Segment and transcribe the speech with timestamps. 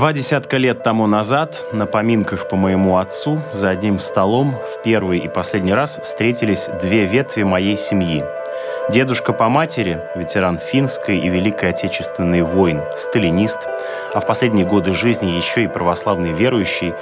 [0.00, 5.18] Два десятка лет тому назад на поминках по моему отцу за одним столом в первый
[5.18, 8.24] и последний раз встретились две ветви моей семьи.
[8.88, 13.58] Дедушка по матери, ветеран финской и Великой Отечественной войн, сталинист,
[14.14, 16.94] а в последние годы жизни еще и православный верующий,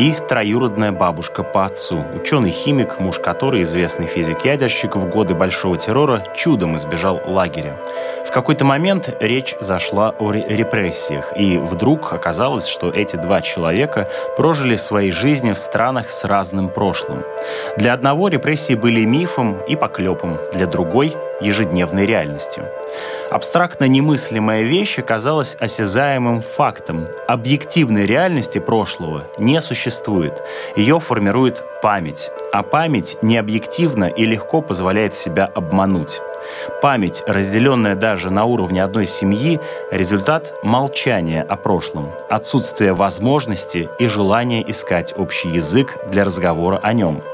[0.00, 6.78] и троюродная бабушка по отцу, ученый-химик, муж которой, известный физик-ядерщик, в годы Большого террора чудом
[6.78, 7.76] избежал лагеря.
[8.26, 14.08] В какой-то момент речь зашла о репрессиях, и вдруг оказалось, что эти два человека
[14.38, 17.22] прожили свои жизни в странах с разным прошлым.
[17.76, 22.64] Для одного репрессии были мифом и поклепом, для другой– ежедневной реальностью.
[23.30, 27.06] Абстрактно немыслимая вещь оказалась осязаемым фактом.
[27.28, 30.42] Объективной реальности прошлого не существует.
[30.76, 32.30] Ее формирует память.
[32.52, 36.20] А память необъективна и легко позволяет себя обмануть.
[36.82, 44.64] Память, разделенная даже на уровне одной семьи, результат молчания о прошлом, отсутствие возможности и желания
[44.68, 47.22] искать общий язык для разговора о нем–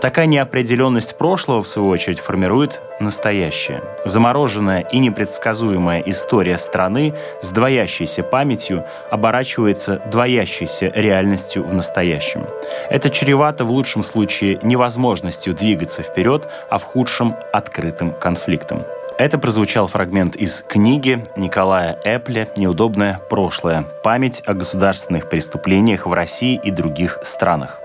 [0.00, 3.82] Такая неопределенность прошлого, в свою очередь, формирует настоящее.
[4.04, 12.46] Замороженная и непредсказуемая история страны с двоящейся памятью оборачивается двоящейся реальностью в настоящем.
[12.90, 18.84] Это чревато в лучшем случае невозможностью двигаться вперед, а в худшем– открытым конфликтом.
[19.18, 23.84] Это прозвучал фрагмент из книги Николая Эпля «Неудобное прошлое.
[24.04, 27.80] Память о государственных преступлениях в России и других странах».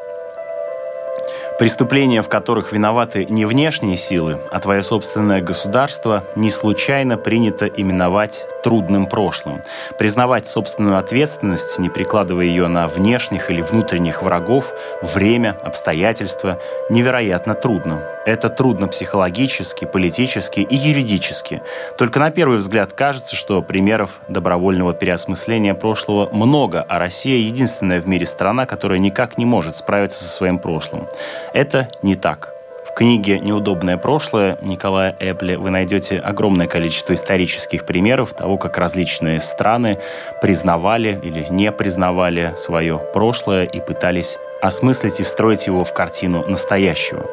[1.59, 8.47] Преступления, в которых виноваты не внешние силы, а твое собственное государство, не случайно принято именовать
[8.64, 9.62] трудным прошлым.
[10.00, 16.59] Признавать собственную ответственность, не прикладывая ее на внешних или внутренних врагов, время, обстоятельства,
[16.90, 18.02] невероятно трудно.
[18.25, 21.62] Это трудно психологически, политически и юридически.
[21.97, 28.08] Только на первый взгляд кажется, что примеров добровольного переосмысления прошлого много, а Россия единственная в
[28.08, 31.08] мире страна, которая никак не может справиться со своим прошлым.
[31.53, 32.50] Это не так.
[32.88, 39.40] В книге «Неудобное прошлое» Николая Эпли вы найдете огромное количество исторических примеров того, как различные
[39.40, 40.00] страны
[40.42, 47.25] признавали или не признавали свое прошлое и пытались осмыслить и встроить его в картину настоящего.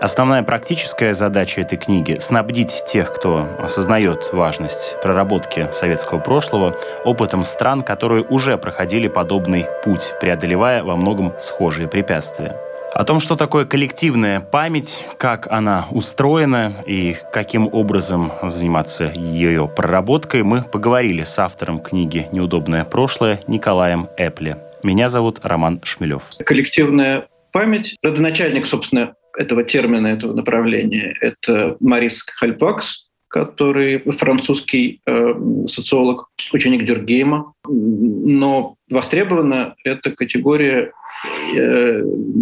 [0.00, 7.82] Основная практическая задача этой книги– снабдить тех, кто осознает важность проработки советского прошлого, опытом стран,
[7.82, 12.56] которые уже проходили подобный путь, преодолевая во многом схожие препятствия.
[12.94, 20.42] О том, что такое коллективная память, как она устроена и каким образом заниматься ее проработкой,
[20.42, 24.58] мы поговорили с автором книги «Неудобное прошлое» Николаем Эпле.
[24.82, 26.22] Меня зовут Роман Шмелев.
[26.44, 35.34] Коллективная память, родоначальник, собственно, этого термина, этого направления, это Марис Хальпакс, который французский э,
[35.66, 37.52] социолог, ученик Дюргейма.
[37.66, 40.92] Но востребована эта категория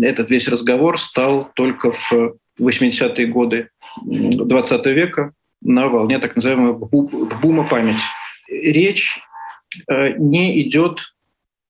[0.03, 3.71] этот весь разговор стал только в 80-е годы
[4.03, 5.33] 20 века
[5.63, 8.03] на волне так называемого бума памяти.
[8.49, 9.19] Речь
[9.89, 11.01] э, не идет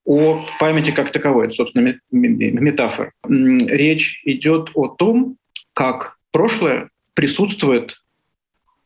[0.04, 3.12] о памяти как таковой, это, собственно, метафора.
[3.28, 5.36] Речь идет о том,
[5.72, 7.96] как прошлое присутствует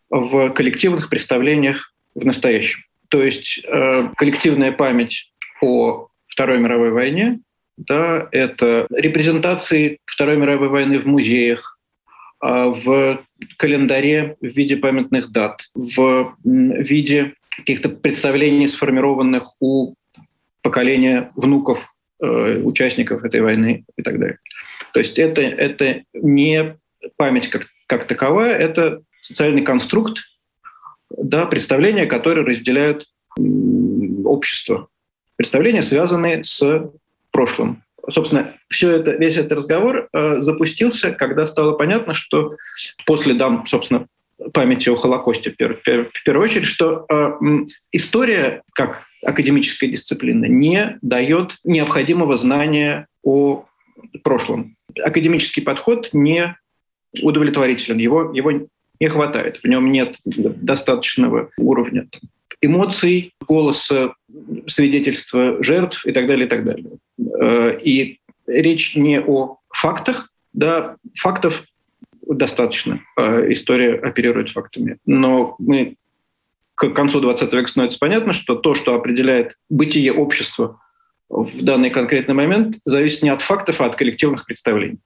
[0.08, 2.80] в коллективных представлениях в настоящем.
[3.08, 7.40] То есть э, коллективная память о Второй мировой войне
[7.86, 11.78] да, это репрезентации Второй мировой войны в музеях,
[12.40, 13.24] а, в
[13.56, 19.94] календаре в виде памятных дат, в виде каких-то представлений, сформированных у
[20.62, 24.38] поколения внуков э, участников этой войны и так далее.
[24.92, 26.76] То есть это, это не
[27.16, 30.18] память как, как таковая, это социальный конструкт,
[31.10, 33.06] да, представления, которые разделяют
[34.24, 34.88] общество.
[35.36, 36.90] Представления, связанные с
[37.40, 37.82] прошлом.
[38.10, 42.56] Собственно, все это, весь этот разговор э, запустился, когда стало понятно, что
[43.06, 44.06] после дам, собственно,
[44.52, 47.30] памяти о Холокосте в, пер, пер, в первую очередь, что э,
[47.92, 53.64] история как академическая дисциплина не дает необходимого знания о
[54.22, 54.76] прошлом.
[55.02, 56.56] Академический подход не
[57.22, 58.50] удовлетворителен, его, его
[59.00, 62.06] не хватает, в нем нет достаточного уровня
[62.60, 64.14] эмоций, голоса,
[64.66, 66.86] свидетельства жертв и так далее, и так далее.
[67.40, 71.64] Э, и речь не о фактах, да, фактов
[72.26, 73.00] достаточно.
[73.18, 74.98] Э, история оперирует фактами.
[75.06, 75.96] Но мы
[76.74, 80.80] к концу 20 века становится понятно, что то, что определяет бытие общества
[81.28, 84.98] в данный конкретный момент, зависит не от фактов, а от коллективных представлений.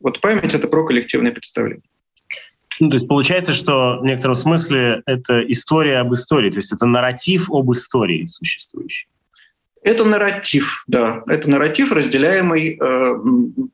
[0.00, 1.82] Вот память— это про коллективные представления.
[2.80, 6.86] Ну, то есть получается, что в некотором смысле это история об истории, то есть это
[6.86, 9.06] нарратив об истории существующей.
[9.82, 13.14] Это нарратив, да, это нарратив, разделяемый э,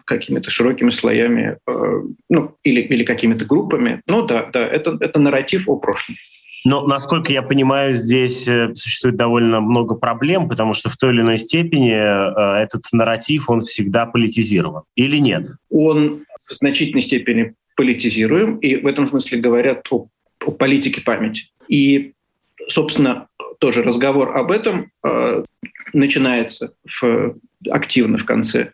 [0.04, 4.00] какими-то широкими слоями, э, ну или или какими-то группами.
[4.06, 6.16] Ну да, да, это это нарратив о прошлом.
[6.64, 11.20] Но, насколько я понимаю, здесь э, существует довольно много проблем, потому что в той или
[11.20, 14.82] иной степени э, этот нарратив, он всегда политизирован.
[14.96, 15.46] Или нет?
[15.70, 20.08] Он в значительной степени политизируем, и в этом смысле говорят о,
[20.44, 21.50] о политике памяти.
[21.68, 22.14] И,
[22.66, 25.44] собственно, тоже разговор об этом э,
[25.92, 27.36] начинается в,
[27.70, 28.72] активно в конце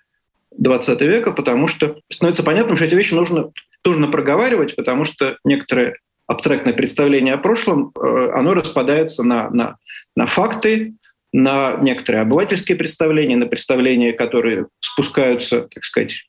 [0.59, 3.51] 20 века, потому что становится понятным, что эти вещи нужно,
[3.85, 5.97] нужно проговаривать, потому что некоторые
[6.27, 9.77] абстрактное представление о прошлом, э, оно распадается на, на,
[10.17, 10.95] на факты,
[11.33, 16.29] на некоторые обывательские представления, на представления, которые спускаются, так сказать,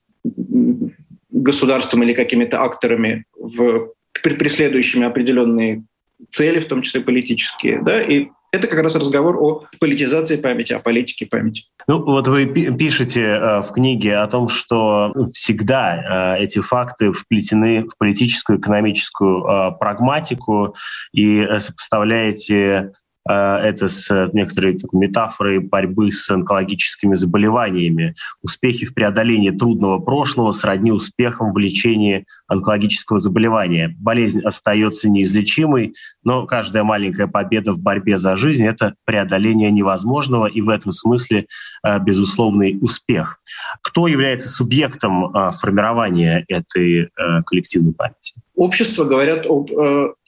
[1.30, 3.92] государством или какими-то акторами, в,
[4.22, 5.84] преследующими определенные
[6.32, 7.82] цели, в том числе политические.
[7.82, 8.02] Да?
[8.02, 11.64] И это как раз разговор о политизации памяти, о политике памяти.
[11.88, 17.86] Ну, вот вы пишете э, в книге о том, что всегда э, эти факты вплетены
[17.86, 20.76] в политическую, экономическую э, прагматику
[21.14, 22.94] и сопоставляете
[23.32, 28.16] это с э, некоторой такой метафорой борьбы с онкологическими заболеваниями.
[28.42, 33.96] Успехи в преодолении трудного прошлого сродни успехам в лечении онкологического заболевания.
[33.98, 40.62] Болезнь остается неизлечимой, но каждая маленькая победа в борьбе за жизнь— это преодоление невозможного и
[40.62, 41.46] в этом смысле
[41.86, 43.40] э, безусловный успех.
[43.82, 47.10] Кто является субъектом формирования этой
[47.46, 48.34] коллективной памяти?
[48.56, 49.70] Общество говорят об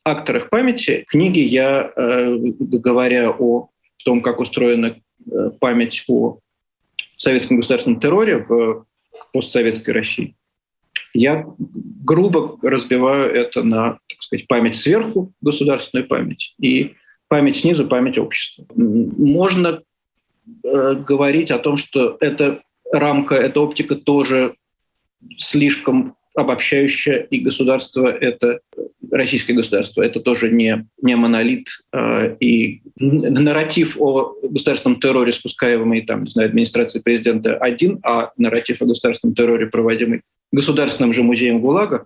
[0.05, 3.69] акторах памяти книги я, э, говоря о
[4.03, 4.97] том, как устроена
[5.29, 6.39] э, память о
[7.17, 8.85] советском государственном терроре в
[9.33, 10.35] постсоветской России,
[11.13, 16.93] я грубо разбиваю это на, так сказать, память сверху, государственную память, и
[17.27, 18.65] память снизу, память общества.
[18.75, 19.81] Можно
[20.63, 22.61] э, говорить о том, что эта
[22.91, 24.55] рамка, эта оптика тоже
[25.39, 28.59] слишком обобщающая, и государство это
[29.11, 31.67] российское государство это тоже не, не монолит.
[31.93, 38.81] Э, и нарратив о государственном терроре, спускаемый там, не знаю, администрацией президента, один, а нарратив
[38.81, 40.21] о государственном терроре, проводимый
[40.51, 42.05] Государственным же музеем ГУЛАГа,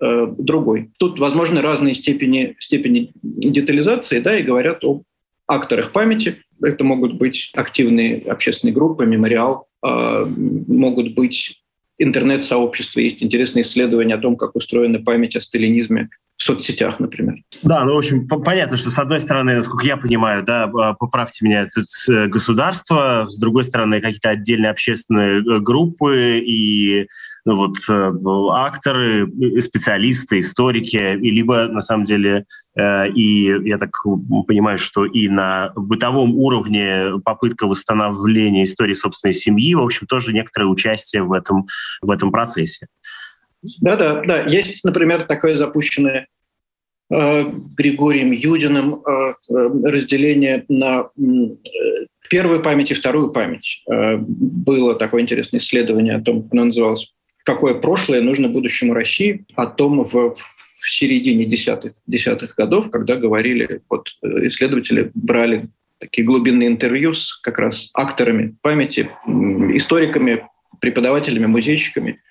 [0.00, 0.90] э, другой.
[0.98, 5.02] Тут, возможно, разные степени, степени детализации, да, и говорят о
[5.46, 6.38] акторах памяти.
[6.62, 11.62] Это могут быть активные общественные группы, мемориал, э, могут быть
[11.98, 17.36] интернет-сообщества, есть интересные исследования о том, как устроена память о сталинизме в соцсетях, например.
[17.62, 21.44] Да, ну, в общем, понятно, что, с одной стороны, насколько я понимаю, да, а, поправьте
[21.44, 27.06] меня, тут э, государство, с другой стороны, какие-то отдельные общественные э, группы и
[27.44, 28.12] вот, э,
[28.52, 29.30] акторы,
[29.60, 32.46] специалисты, историки, и либо, на самом деле,
[32.76, 33.90] и я так
[34.48, 40.66] понимаю, что и на бытовом уровне попытка восстановления истории собственной семьи, в общем, тоже некоторое
[40.66, 41.66] участие в этом,
[42.02, 42.88] в этом процессе.
[43.80, 44.42] Да, да, да.
[44.42, 46.26] Есть, например, такое запущенное
[47.10, 47.44] э,
[47.76, 51.22] Григорием Юдиным э, разделение на э,
[52.28, 53.82] первую память и вторую память.
[53.90, 57.13] Э, было такое интересное исследование о том, оно называлось
[57.44, 63.82] «Какое прошлое нужно будущему России?» о том, в, в середине десятых, десятых годов, когда говорили,
[63.88, 70.46] вот э, исследователи брали такие глубинные интервью с как раз акторами памяти, историками,
[70.80, 72.20] преподавателями, музейщиками–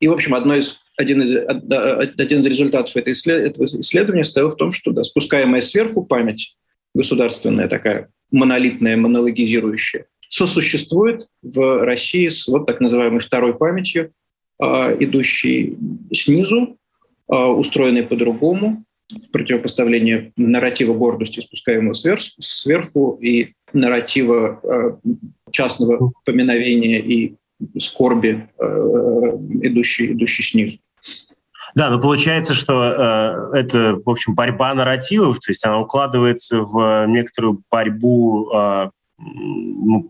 [0.00, 4.72] и, в общем, одно из, один, из, один из результатов этого исследования стоял в том,
[4.72, 6.56] что да, спускаемая сверху память
[6.94, 14.12] государственная такая, монолитная, монологизирующая, сосуществует в России с вот так называемой второй памятью,
[14.60, 15.76] а, идущей
[16.12, 16.76] снизу,
[17.28, 18.84] а, устроенной по-другому,
[19.32, 24.98] противопоставление нарратива гордости, спускаемого сверху, и нарратива а,
[25.50, 27.34] частного поминовения и
[27.78, 30.78] скорби, идущей, идущей снизу.
[31.74, 37.06] Да, но получается, что э, это, в общем, борьба нарративов, то есть она укладывается в
[37.06, 38.90] некоторую борьбу, ну,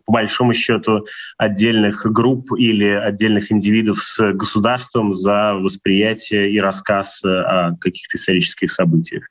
[0.06, 7.76] по большому счету, отдельных групп или отдельных индивидов с государством за восприятие и рассказ о
[7.80, 9.24] каких-то исторических событиях.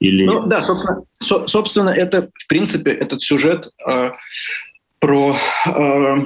[0.00, 0.24] Или...
[0.24, 4.10] Ну да, собственно, со, собственно, это, в принципе, этот сюжет э,
[4.98, 6.16] про э,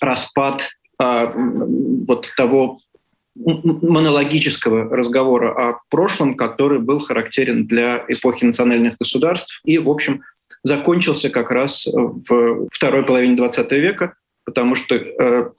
[0.00, 2.78] распад а, вот того
[3.34, 10.22] монологического разговора о прошлом, который был характерен для эпохи национальных государств и, в общем,
[10.64, 14.14] закончился как раз в второй половине XX века,
[14.44, 15.50] потому что э,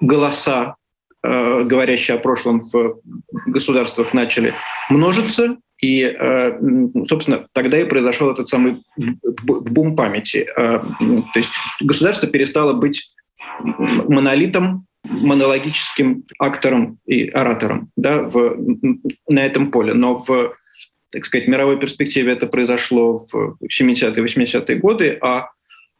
[0.00, 0.76] голоса,
[1.22, 3.00] э, говорящие о прошлом в
[3.46, 4.54] государствах, начали
[4.90, 6.58] множиться, и, э,
[7.06, 10.46] собственно, тогда и произошел этот самый бум памяти.
[10.56, 13.12] Э, то есть государство перестало быть
[13.60, 18.56] монолитом, монологическим актором и оратором да, в,
[19.28, 19.94] на этом поле.
[19.94, 20.54] Но в
[21.10, 25.50] так сказать, мировой перспективе это произошло в 70-е, 80-е годы, а,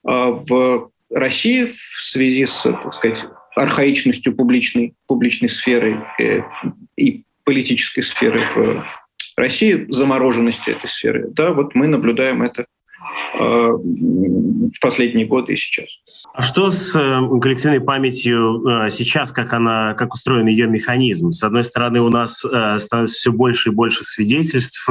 [0.05, 3.25] а в России в связи с, так сказать,
[3.57, 6.43] архаичностью публичной, публичной сферы и,
[6.97, 8.85] и политической сферы в
[9.37, 12.65] России, замороженности этой сферы, да, вот мы наблюдаем это э,
[13.35, 15.89] в последние годы и сейчас.
[16.35, 21.31] А что с э, коллективной памятью э, сейчас, как она, как устроен ее механизм?
[21.31, 24.89] С одной стороны, у нас становится все больше и больше свидетельств,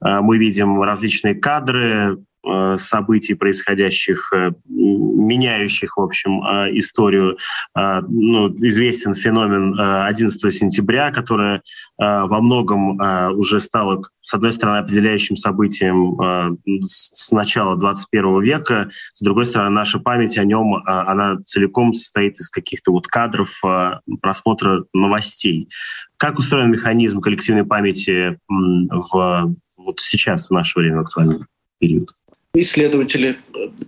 [0.00, 2.16] мы видим различные кадры, Э,
[2.76, 7.38] событий, происходящих, э, меняющих, в общем, э, историю.
[7.74, 11.60] Ну, известен феномен 11 сентября, который
[11.98, 12.98] во многом
[13.36, 19.98] уже стало, с одной стороны, определяющим событием с начала 21 века, с другой стороны, наша
[19.98, 23.60] память о нем, она целиком состоит из каких-то вот кадров
[24.20, 25.68] просмотра новостей.
[26.16, 31.40] Как устроен механизм коллективной памяти в, вот сейчас, в наше время, в актуальный
[31.78, 32.14] период?
[32.54, 33.36] Исследователи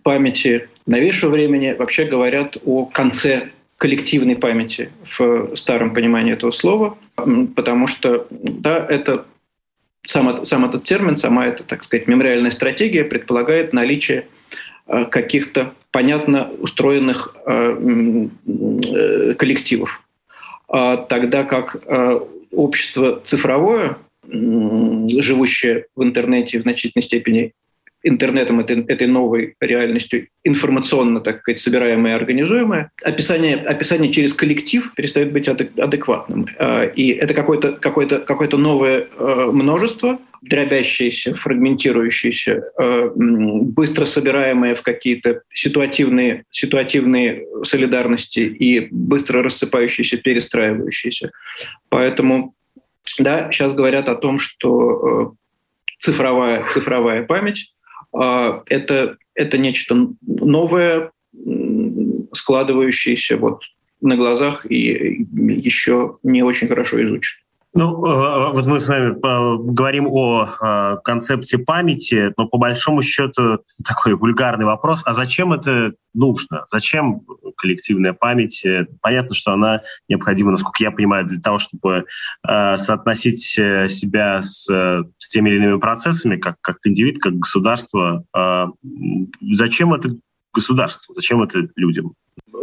[0.03, 7.87] памяти новейшего времени вообще говорят о конце коллективной памяти в старом понимании этого слова, потому
[7.87, 9.27] что да, это
[10.07, 14.29] сам, сам этот термин, сама эта, так сказать, мемориальная стратегия предполагает наличие
[14.87, 20.03] э, каких-то понятно устроенных э, э, коллективов.
[20.69, 21.81] А тогда как
[22.51, 27.53] общество цифровое, живущее в интернете в значительной степени
[28.07, 34.93] интернетом, этой, этой новой реальностью, информационно, так сказать, собираемое и организуемое, описание, описание через коллектив
[34.95, 36.47] перестает быть адекватным.
[36.59, 44.05] А, и это какое-то какое -то, какое -то новое а, множество, дробящееся, фрагментирующееся, а, быстро
[44.05, 51.33] собираемое в какие-то ситуативные, ситуативные солидарности и быстро рассыпающиеся, перестраивающиеся.
[51.89, 52.55] Поэтому
[53.19, 55.35] да, сейчас говорят о том, что
[56.01, 57.73] цифровая, цифровая память
[58.67, 61.11] это, это нечто новое,
[62.33, 63.63] складывающееся вот
[64.01, 67.41] на глазах и еще не очень хорошо изучено.
[67.75, 69.15] Ну, э, вот мы с вами
[69.71, 76.65] говорим о концепции памяти, но по большому счету такой вульгарный вопрос, а зачем это нужно?
[76.71, 77.21] Зачем
[77.57, 78.65] коллективная память?
[79.01, 82.05] Понятно, что она необходима, насколько я понимаю, для того, чтобы
[82.45, 88.25] соотносить себя с, с теми или иными процессами, как, как индивид, как государство.
[89.53, 90.17] Зачем это
[90.53, 91.15] государству?
[91.15, 92.13] Зачем это людям?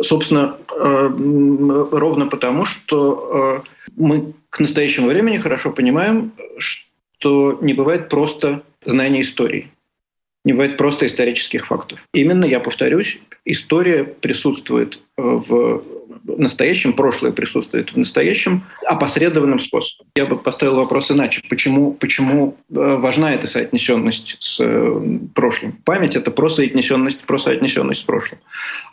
[0.02, 3.64] Собственно, ровно потому, что
[3.96, 9.72] мы к настоящему времени хорошо понимаем, что не бывает просто знания истории,
[10.44, 12.00] не бывает просто исторических фактов.
[12.14, 15.84] Именно, я повторюсь, история присутствует в
[16.26, 20.08] настоящем, прошлое присутствует в настоящем опосредованным способом.
[20.16, 21.42] Я бы поставил вопрос иначе.
[21.50, 25.02] Почему, почему э, важна эта соотнесенность с э,
[25.36, 25.74] прошлым?
[25.84, 28.40] Память— это про соотнесенность, про соотнесенность с прошлым.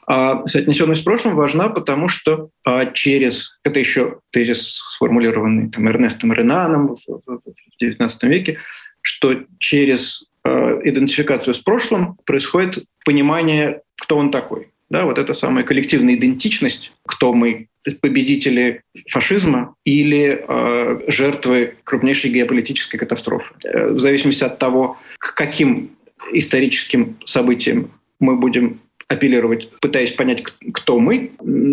[0.06, 3.58] А соотнесенность с прошлым важна, потому что а, через...
[3.62, 7.40] Это еще тезис, сформулированный там, Эрнестом Ренаном в
[7.80, 8.58] XIX веке,
[9.02, 14.68] что через э, идентификацию с прошлым происходит понимание, кто он такой.
[14.90, 17.68] Да, вот это самая коллективная идентичность, кто мы,
[18.00, 23.54] победители фашизма или э, жертвы крупнейшей геополитической катастрофы.
[23.64, 25.90] Э, в зависимости от того, к каким
[26.32, 31.30] историческим событиям мы будем апеллировать, пытаясь понять, кто мы,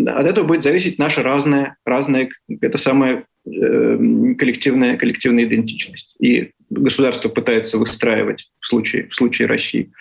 [0.08, 2.30] от этого будет зависеть наша разная, разная
[2.62, 6.16] это самая э, коллективная, коллективная идентичность.
[6.20, 9.92] И государство пытается выстраивать в случае, в случае России.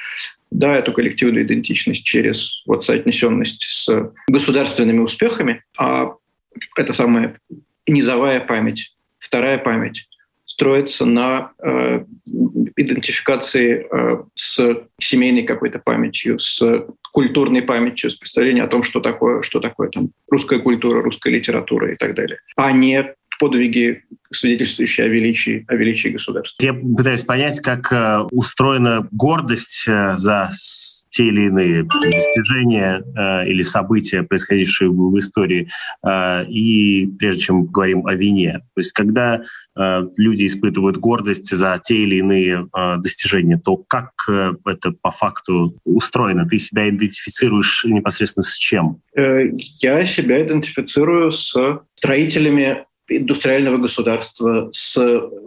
[0.51, 6.13] Да, эту коллективную идентичность через вот соотнесенность с государственными успехами, а
[6.77, 7.39] это самая
[7.87, 10.09] низовая память, вторая память
[10.45, 12.05] строится на э,
[12.77, 19.43] идентификации э, с семейной какой-то памятью, с культурной памятью, с представлением о том, что такое,
[19.43, 25.09] что такое там русская культура, русская литература и так далее, а не подвиги, свидетельствующие о
[25.09, 26.65] величии, о величии государства.
[26.65, 30.51] Я пытаюсь понять, как э, устроена гордость э, за
[31.17, 35.69] те или иные достижения э, или события, происходившие в истории,
[36.07, 38.61] э, и прежде чем говорим о вине.
[38.75, 39.43] То есть когда
[39.77, 45.11] э, люди испытывают гордость за те или иные э, достижения, то как э, это по
[45.11, 46.47] факту устроено?
[46.47, 49.01] Ты себя идентифицируешь непосредственно с чем?
[49.17, 49.45] Э,
[49.81, 51.57] я себя идентифицирую с
[51.95, 54.99] строителями индустриального государства, с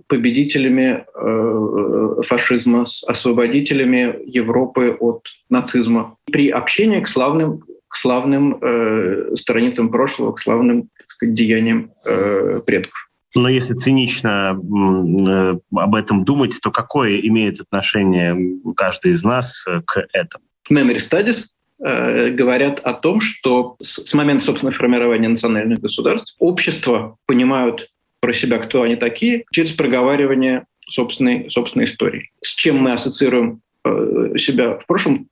[0.08, 6.16] победителями э, фашизма, с освободителями Европы от нацизма.
[6.32, 13.10] При общении к славным, к славным э, страницам прошлого, к славным сказать, деяниям э, предков.
[13.36, 18.36] Но если цинично э, об этом думать, то какое имеет отношение
[18.76, 20.44] каждый из нас к этому?
[20.72, 27.90] Memory Studies Э, говорят о том, что с, момента, собственно, формирования национальных государств общества понимают
[28.20, 32.32] про себя, кто они такие, через проговаривание собственной, собственной истории.
[32.42, 35.28] С чем мы ассоциируем э, себя в прошлом,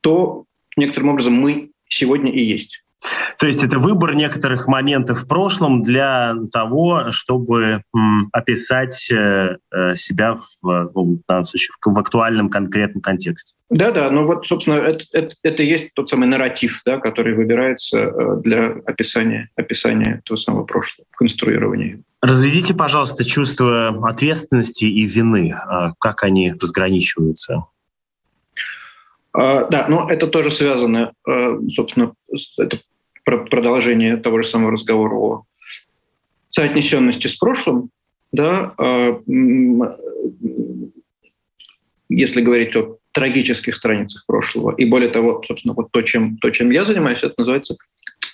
[0.00, 0.44] то
[0.76, 2.82] некоторым образом мы сегодня и есть.
[3.38, 9.94] То есть это выбор некоторых моментов в прошлом для того, чтобы м, описать э, э
[9.94, 13.54] себя в, в, случае, в, в актуальном конкретном контексте.
[13.68, 17.34] Да, да, ну вот, собственно, это, это, это и есть тот самый нарратив, да, который
[17.34, 22.00] выбирается э, для описания, описания того самого прошлого, конструирования.
[22.22, 25.54] Разведите, пожалуйста, чувство ответственности и вины,
[26.00, 27.66] как они разграничиваются.
[29.36, 32.14] Uh, да, но это тоже связано, uh, собственно,
[32.58, 32.80] это
[33.24, 35.42] продолжение того же самого разговора о
[36.50, 37.90] соотнесенности с прошлым,
[38.32, 39.92] да, uh,
[42.08, 44.74] если говорить о трагических страницах прошлого.
[44.76, 47.76] И более того, собственно, вот то, чем, то, чем я занимаюсь, это называется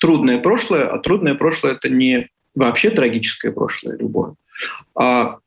[0.00, 4.34] трудное прошлое, а трудное прошлое— это не вообще трагическое прошлое любое,
[4.94, 5.38] а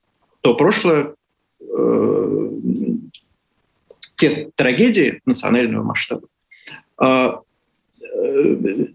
[0.42, 1.16] то прошлое,
[1.62, 2.50] э,
[4.16, 6.28] те трагедии национального масштаба,
[7.02, 7.32] э,
[8.02, 8.86] э,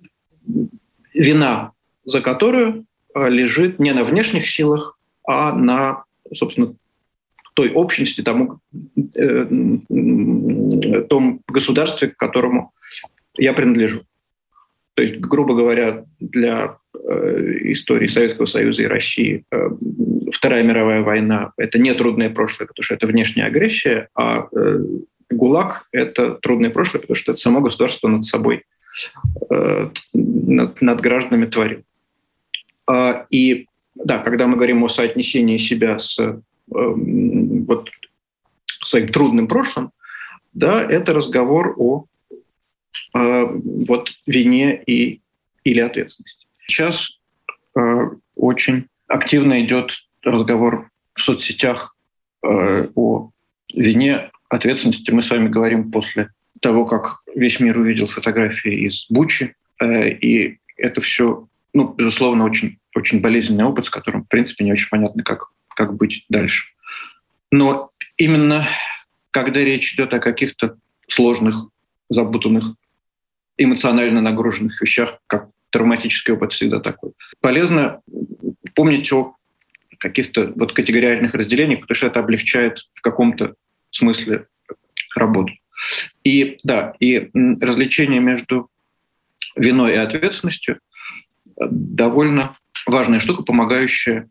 [1.15, 1.73] вина
[2.05, 2.85] за которую
[3.15, 6.05] э, лежит не на внешних силах, а на,
[6.35, 6.75] собственно,
[7.55, 8.59] той общности, тому,
[9.15, 9.47] э,
[11.09, 12.73] том государстве, к которому
[13.37, 14.03] я принадлежу.
[14.95, 19.45] То есть, грубо говоря, для э, истории Советского Союза и России
[20.33, 24.49] Вторая мировая война— это не трудное прошлое, потому что это внешняя агрессия, а
[25.31, 28.65] ГУЛАГ— это трудное прошлое, потому что это само государство над собой,
[29.51, 31.85] э, над, над гражданами творит.
[32.87, 36.19] А, и да, когда мы говорим о соотнесении себя с
[36.75, 37.91] Эм, вот
[38.83, 39.93] своим трудным прошлым,
[40.53, 42.07] да, это разговор о
[43.15, 45.21] э, вот вине и
[45.65, 46.47] или ответственности.
[46.67, 47.19] Сейчас
[47.77, 51.97] э, очень активно идет разговор в соцсетях
[52.43, 53.31] э, о
[53.75, 55.11] вине, ответственности.
[55.11, 60.59] Мы с вами говорим после того, как весь мир увидел фотографии из Бучи, э, и
[60.77, 65.23] это все, ну, безусловно, очень, очень болезненный опыт, с которым, в принципе, не очень понятно,
[65.23, 65.49] как
[65.81, 66.67] как быть дальше.
[67.51, 68.69] Но именно
[69.31, 70.77] когда речь идет о каких-то
[71.09, 71.55] сложных,
[72.11, 72.75] запутанных,
[73.57, 78.03] эмоционально нагруженных вещах, как травматический опыт всегда такой, полезно
[78.75, 79.37] помнить о
[79.99, 83.55] каких-то вот категориальных разделениях, потому что это облегчает в каком-то
[83.91, 84.47] смысле
[85.15, 85.53] работу.
[86.25, 88.69] И да, и развлечение между
[89.57, 90.79] виной и ответственностью
[91.57, 94.29] довольно важная штука, помогающая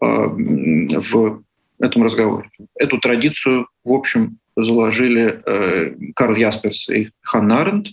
[0.00, 1.42] а, в
[1.78, 2.50] этом разговоре.
[2.74, 7.88] Эту традицию, в общем, заложили э, Карл Ясперс и Ханна Аренд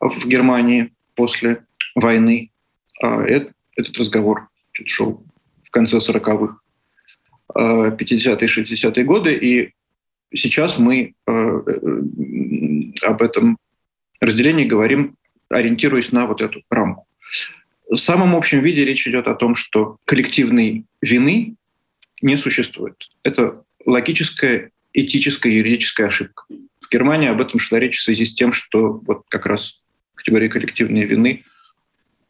[0.00, 2.50] в Германии после войны.
[3.00, 3.54] А этот
[3.96, 5.22] разговор шел
[5.64, 6.56] в конце 40-х,
[7.54, 9.72] 50-е, 60-е годы, и
[10.34, 11.32] сейчас мы э,
[13.02, 13.58] об этом
[14.20, 15.16] разделении говорим,
[15.48, 17.06] ориентируясь на вот эту рамку.
[17.88, 21.56] В самом общем виде речь идет о том, что коллективной вины
[22.22, 22.94] не существует.
[23.24, 26.44] Это логическая, этическая, юридическая ошибка.
[26.80, 29.80] В Германии об этом шла речь в связи с тем, что вот как раз
[30.14, 31.44] категория коллективной вины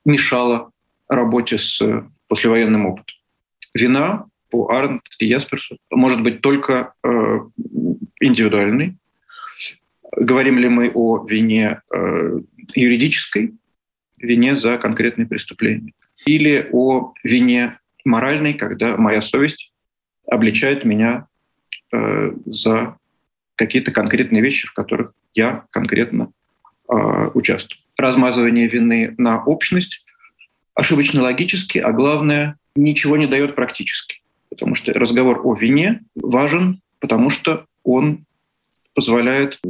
[0.05, 0.71] мешала
[1.09, 1.83] работе с
[2.29, 3.17] послевоенным опытом.
[3.75, 7.41] Вина по Арнт и Ясперсу может быть только э,
[8.21, 8.97] индивидуальной.
[10.17, 12.41] Говорим ли мы о вине э,
[12.75, 13.55] юридической,
[14.19, 15.93] вине за конкретные преступления.
[16.27, 19.73] Или о вине моральной, когда моя совесть
[20.27, 21.27] обличает меня
[21.93, 22.97] э, за
[23.57, 26.33] какие-то конкретные вещи, в которых я конкретно
[26.89, 27.79] э, участвую.
[27.97, 30.05] Размазывание вины на общность
[30.75, 34.20] ошибочно логически, а главное, ничего не дает практически.
[34.51, 38.25] Потому что разговор о вине важен, потому что он
[38.95, 39.61] позволяет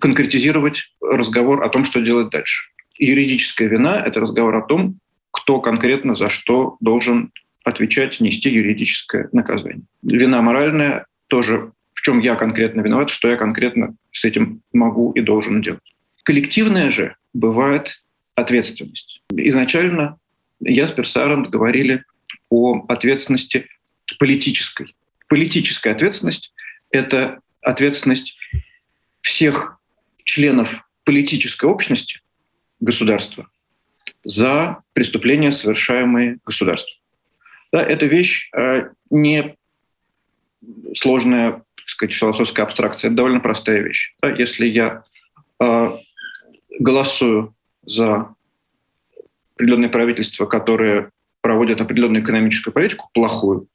[0.00, 2.70] конкретизировать разговор о том, что делать дальше.
[2.98, 4.98] Юридическая вина— это разговор о том,
[5.30, 7.32] кто конкретно за что должен
[7.64, 9.82] отвечать, нести юридическое наказание.
[10.02, 15.20] Вина моральная тоже в чем я конкретно виноват, что я конкретно с этим могу и
[15.20, 15.82] должен делать.
[16.22, 18.04] Коллективная же бывает
[18.36, 19.20] ответственность.
[19.32, 20.16] Изначально
[20.60, 22.04] я с Персаром говорили
[22.50, 23.66] о ответственности
[24.18, 24.96] политической.
[25.28, 26.52] Политическая ответственность—
[26.90, 28.36] это ответственность
[29.20, 29.78] всех
[30.24, 32.20] членов политической общности
[32.80, 33.48] государства
[34.24, 36.98] за преступления, совершаемые государством.
[37.72, 39.56] Да, эта вещь э, не
[40.94, 43.08] сложная, так сказать, философская абстракция.
[43.08, 44.14] Это довольно простая вещь.
[44.22, 45.04] Да, если я
[45.60, 45.98] э,
[46.78, 48.34] голосую за
[49.54, 53.68] определенное правительство, которое проводит определенную экономическую политику, плохую,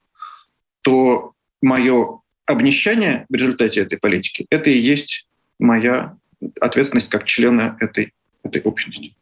[0.84, 5.28] то мое обнищание в результате этой политики— это и есть
[5.60, 6.16] моя
[6.60, 9.16] ответственность как члена этой, этой общности.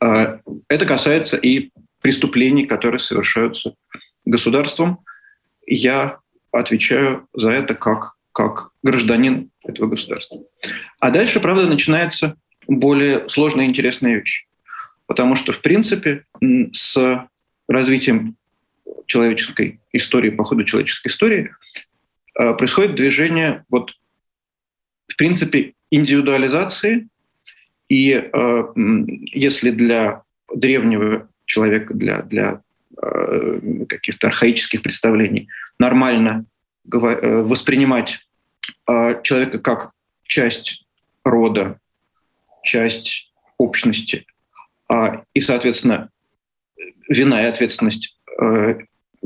[0.00, 3.74] А, это касается и преступлений, которые совершаются
[4.24, 5.00] государством.
[5.66, 6.18] Я
[6.50, 10.40] отвечаю за это как, как гражданин этого государства.
[10.98, 14.46] А дальше, правда, начинается более сложная и интересная вещь.
[15.06, 16.24] Потому что, в принципе,
[16.72, 17.26] с
[17.68, 18.36] развитием
[19.06, 21.50] человеческой истории, по ходу человеческой истории,
[22.34, 23.92] а, происходит движение, вот,
[25.08, 27.08] в принципе, индивидуализации.
[27.88, 28.62] И э,
[29.32, 30.22] если для
[30.54, 32.62] древнего человека, для, для
[32.96, 36.46] э, каких-то архаических представлений нормально
[36.90, 36.96] э,
[37.42, 38.26] воспринимать
[38.88, 39.92] э, человека как
[40.24, 40.86] часть
[41.24, 41.78] рода,
[42.62, 44.24] часть общности,
[44.88, 46.08] а, и, соответственно,
[47.08, 48.21] вина и ответственность э,—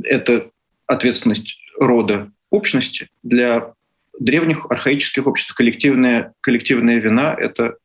[0.03, 0.51] это
[0.87, 3.09] ответственность рода общности.
[3.23, 3.73] Для
[4.19, 7.77] древних архаических обществ коллективная, коллективная вина— это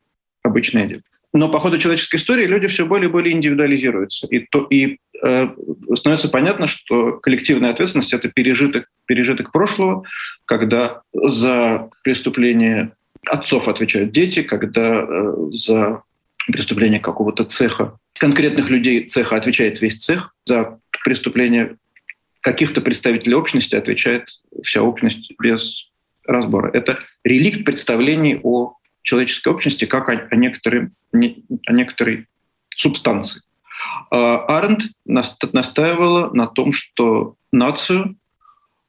[0.44, 1.02] обычное дело.
[1.34, 4.28] Но по ходу человеческой истории люди все более и более индивидуализируются.
[4.28, 5.48] И, то, и э,
[5.96, 10.04] становится понятно, что коллективная ответственность— это пережиток, пережиток прошлого,
[10.46, 12.92] когда за преступление
[13.26, 16.04] отцов отвечают дети, когда э, за
[16.48, 21.78] преступление какого-то цеха конкретных людей цеха отвечает весь цех, за преступление
[22.42, 24.30] каких-то представителей общности отвечает
[24.64, 25.90] вся общность без
[26.26, 26.72] разбора.
[26.74, 32.28] Это реликт представлений о человеческой общности как о, о, некоторой, о некоторой
[32.76, 33.42] субстанции.
[34.10, 38.16] А Аренд настаивала на том, что нацию,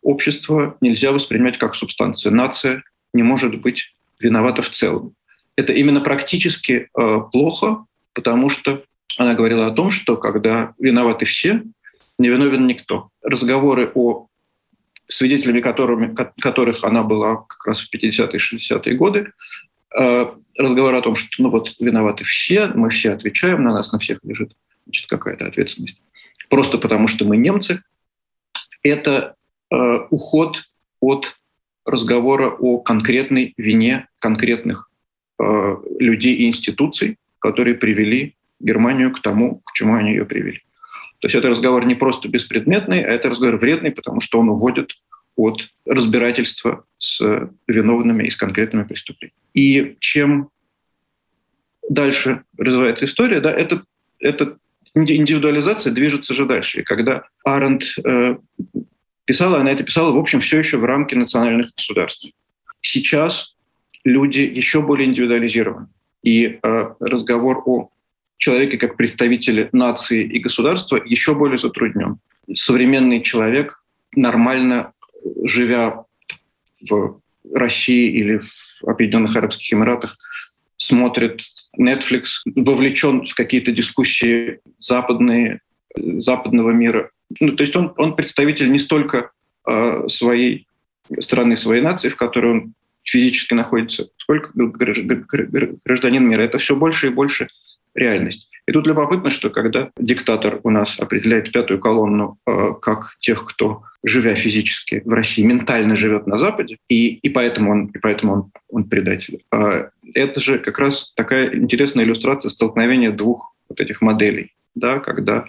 [0.03, 2.35] общество нельзя воспринимать как субстанцию.
[2.35, 5.15] Нация не может быть виновата в целом.
[5.57, 8.85] Это именно практически э, плохо, потому что
[9.17, 11.63] она говорила о том, что когда виноваты все,
[12.23, 13.11] не виновен никто.
[13.23, 14.29] Разговоры о
[15.09, 19.33] свидетелями которыми, которых она была как раз в 50-е 60-е годы,
[19.99, 23.99] э, разговор о том, что ну вот виноваты все, мы все отвечаем, на нас на
[23.99, 24.53] всех лежит
[24.85, 26.01] значит, какая-то ответственность.
[26.49, 27.83] Просто потому, что мы немцы,
[28.83, 29.35] это
[29.71, 29.77] э,
[30.11, 30.65] уход
[31.01, 31.37] от
[31.85, 34.91] разговора о конкретной вине конкретных
[35.39, 40.63] э, людей и институций, которые привели Германию к тому, к чему они ее привели.
[41.23, 44.91] То есть это разговор не просто беспредметный, а это разговор вредный, потому что он уводит
[45.37, 47.21] от разбирательства с
[47.69, 49.39] виновными и с конкретными преступлениями.
[49.55, 50.51] И чем
[51.89, 53.85] дальше развивается история, да, это,
[54.19, 54.57] это
[54.95, 56.81] индивидуализация движется же дальше.
[56.81, 58.37] И когда Аренд э,
[59.25, 62.27] писала, она это писала, в общем, все еще в рамке национальных государств.
[62.81, 63.55] Сейчас
[64.03, 65.87] люди еще более индивидуализированы.
[66.25, 67.91] И э, разговор о
[68.43, 72.19] человеке как представителе нации и государства еще более затруднен.
[72.53, 73.81] Современный человек,
[74.17, 74.93] нормально
[75.45, 76.05] живя
[76.91, 77.21] в
[77.55, 80.19] России или в Объединенных Арабских Эмиратах,
[80.77, 81.43] смотрит
[81.79, 85.61] Netflix, вовлечен в какие-то дискуссии западные,
[85.97, 87.11] западного мира.
[87.39, 89.31] Ну, то есть он, он представитель не столько
[89.69, 90.67] э, своей
[91.21, 92.75] страны, своей нации, в которой он
[93.05, 96.43] физически находится, сколько гражданин мира.
[96.43, 97.49] Это все больше и больше
[97.95, 98.49] реальность.
[98.67, 103.83] И тут любопытно, что когда диктатор у нас определяет пятую колонну э, как тех, кто,
[104.05, 108.53] живя физически в России, ментально живет на Западе, и, и поэтому он, и поэтому он,
[108.71, 109.43] он предатель.
[109.53, 115.47] Э, это же как раз такая интересная иллюстрация столкновения двух вот этих моделей, да, когда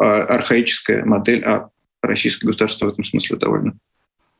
[0.00, 1.68] э, архаическая модель, а
[2.00, 3.74] российское государство в этом смысле довольно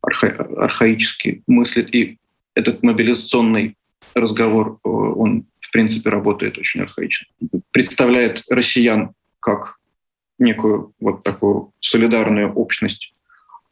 [0.01, 2.17] арха, архаически мыслит, и
[2.55, 3.75] этот мобилизационный
[4.15, 7.27] разговор, э, он в принципе работает очень архаично.
[7.71, 9.77] Представляет россиян как
[10.39, 13.13] некую вот такую солидарную общность,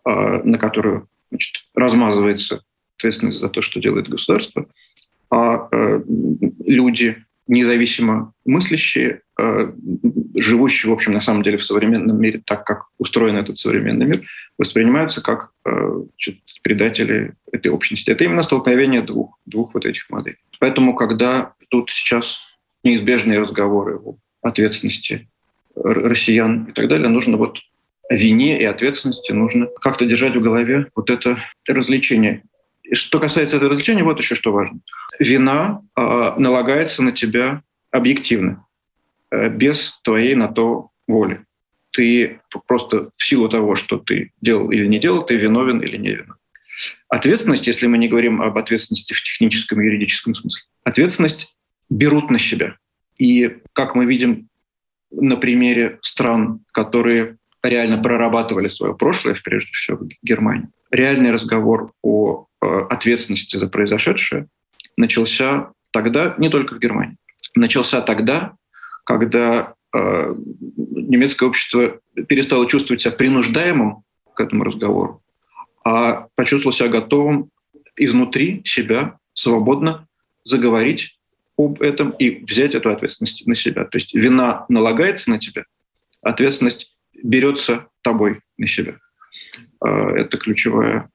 [0.05, 0.09] э,
[0.43, 2.63] на которую значит, размазывается
[2.97, 4.67] ответственность за то, что делает государство,
[5.31, 6.01] а э,
[6.65, 9.71] люди, независимо мыслящие, э,
[10.35, 14.23] живущие, в общем, на самом деле в современном мире, так как устроен этот современный мир,
[14.57, 16.03] воспринимаются как э,
[16.63, 18.09] предатели этой общности.
[18.09, 20.37] Это именно столкновение двух, двух вот этих моделей.
[20.59, 22.39] Поэтому, когда тут сейчас
[22.83, 25.27] неизбежные разговоры о ответственности
[25.75, 27.59] россиян и так далее, нужно вот
[28.09, 32.43] о вине и ответственности нужно как-то держать в голове вот это развлечение.
[32.83, 34.79] И что касается этого развлечения, вот еще что важно.
[35.17, 38.65] Вина э, налагается на тебя объективно,
[39.31, 41.43] э, без твоей на то воли.
[41.91, 46.09] Ты просто в силу того, что ты делал или не делал, ты виновен или не
[46.09, 46.35] виновен.
[47.07, 51.54] Ответственность, если мы не говорим об ответственности в техническом юридическом смысле, ответственность
[51.89, 52.77] берут на себя.
[53.17, 54.49] И как мы видим
[55.11, 62.65] на примере стран, которые реально прорабатывали свое прошлое, прежде всего Германии, реальный разговор о э,
[62.89, 64.47] ответственности за произошедшее
[64.97, 67.17] начался тогда, не только в Германии,
[67.55, 68.53] начался тогда,
[69.03, 70.35] когда э,
[70.75, 75.21] немецкое общество перестало чувствовать себя принуждаемым к этому разговору,
[75.83, 77.49] а почувствовал себя готовым
[77.95, 80.07] изнутри себя свободно
[80.43, 81.17] заговорить
[81.57, 83.85] об этом и взять эту ответственность на себя.
[83.85, 85.63] То есть вина налагается на тебя,
[86.21, 88.97] ответственность берется тобой на себя.
[89.81, 91.09] А, это ключевая,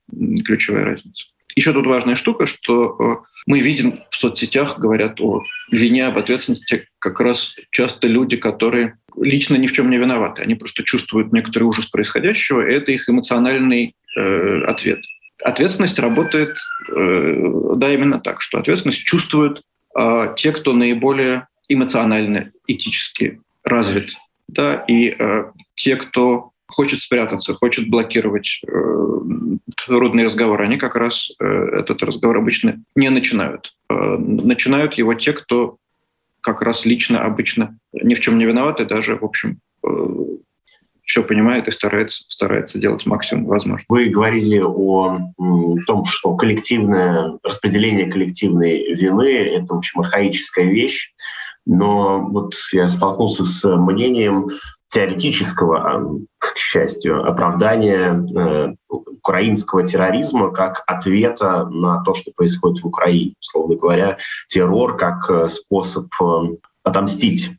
[0.45, 1.25] ключевая разница.
[1.55, 6.87] Еще тут важная штука, что а, мы видим в соцсетях, говорят о вине, об ответственности
[6.99, 10.41] как раз часто люди, которые лично ни в чем не виноваты.
[10.41, 14.99] Они просто чувствуют некоторый ужас происходящего, и это их эмоциональный э, ответ.
[15.43, 16.55] Ответственность работает,
[16.95, 19.63] э, да, именно так, что ответственность чувствуют
[19.97, 24.13] э, те, кто наиболее эмоционально, этически развит,
[24.47, 28.71] да, и э, те, кто хочет спрятаться, хочет блокировать э,
[29.85, 33.73] трудный разговор, они как раз э, этот разговор обычно не начинают.
[33.89, 35.77] Э, начинают его те, кто
[36.41, 39.87] как раз лично обычно ни в чем не виноваты, даже, в общем, э,
[41.11, 43.83] все понимает и старается, старается делать максимум возможно.
[43.89, 45.19] Вы говорили о
[45.85, 51.11] том, что коллективное распределение коллективной вины— это, в общем, архаическая вещь.
[51.65, 54.51] Но вот я столкнулся с мнением
[54.87, 56.01] теоретического, а,
[56.37, 63.33] к счастью, оправдания э, украинского терроризма как ответа на то, что происходит в Украине.
[63.41, 66.25] Условно говоря, террор как э, способ э,
[66.83, 67.51] отомстить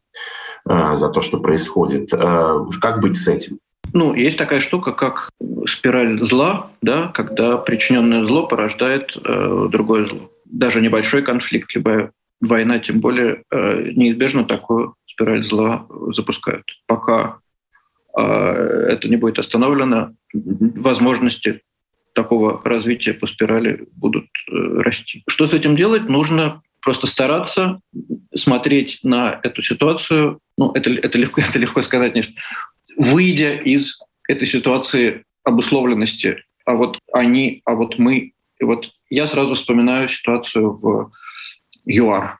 [0.64, 2.11] за то, что происходит.
[2.11, 3.59] Как быть с этим?
[3.92, 5.31] Ну, есть такая штука, как
[5.66, 10.31] спираль зла, да, когда причиненное зло порождает э, другое зло.
[10.46, 16.64] Даже небольшой конфликт, либо война, тем более, э, неизбежно такую спираль зла запускают.
[16.87, 17.38] Пока
[18.14, 18.53] а,
[18.88, 21.61] это не будет остановлено, возможности
[22.14, 25.22] такого развития по спирали будут э, расти.
[25.29, 26.09] Что с этим делать?
[26.09, 27.81] Нужно просто стараться
[28.35, 30.38] смотреть на эту ситуацию.
[30.62, 32.35] Ну, это, это, легко, это легко сказать, конечно.
[32.96, 38.33] Выйдя из этой ситуации обусловленности, а вот они, а вот мы.
[38.61, 41.11] И вот я сразу вспоминаю ситуацию в
[41.85, 42.38] ЮАР,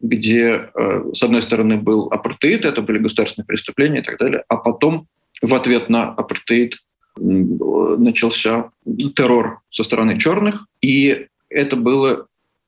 [0.00, 4.56] где, э, с одной стороны, был апартеид, это были государственные преступления и так далее, а
[4.56, 5.08] потом
[5.42, 6.78] в ответ на апартеид
[7.16, 8.70] начался
[9.16, 12.26] террор со стороны черных, и это было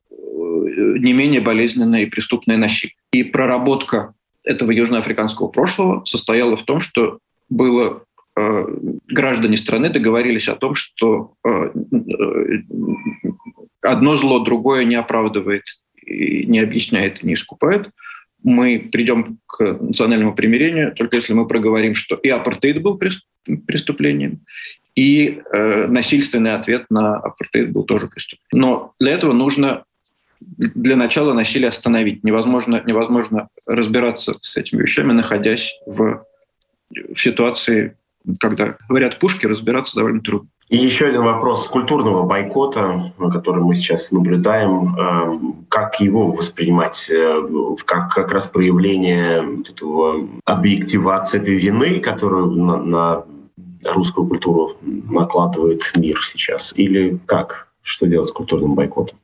[0.09, 2.95] э, не менее болезненное и преступное насилие.
[3.11, 4.13] И проработка
[4.47, 8.03] этого южноафриканского прошлого состояла в том, что было
[8.35, 8.65] э,
[9.07, 11.71] граждане страны договорились о том, что э,
[13.81, 15.63] одно зло другое не оправдывает
[16.09, 17.89] не объясняет и не искупает.
[18.43, 22.99] Мы придем к национальному примирению только если мы проговорим, что и апартеид был
[23.65, 24.41] преступлением,
[24.95, 28.67] и э, насильственный ответ на апартеид был тоже преступлением.
[28.67, 29.83] Но для этого нужно
[30.39, 32.23] для начала насилие остановить.
[32.23, 36.23] Невозможно, невозможно разбираться с этими вещами, находясь в,
[36.91, 37.95] в ситуации,
[38.39, 40.49] когда говорят пушки, разбираться довольно трудно.
[40.69, 44.95] И еще один вопрос культурного бойкота, который мы сейчас наблюдаем.
[44.97, 47.09] Эм, как его воспринимать?
[47.09, 47.41] Э,
[47.85, 53.23] как как раз проявление этого объективации этой вины, которую на, на
[53.85, 56.73] русскую культуру накладывает мир сейчас?
[56.75, 57.69] Или как?
[57.81, 59.17] Что делать с культурным бойкотом?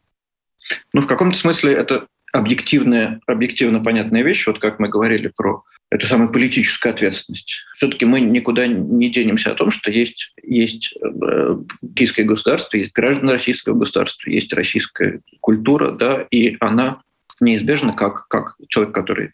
[0.94, 6.08] Ну, в каком-то смысле это объективная, объективно понятная вещь, вот как мы говорили про эту
[6.08, 7.62] самую политическую ответственность.
[7.78, 13.34] Все-таки мы никуда не денемся о том, что есть, есть э, российское государство, есть граждане
[13.34, 17.04] российского государства, есть российская культура, да, и она
[17.40, 19.34] неизбежно, как, как человек, который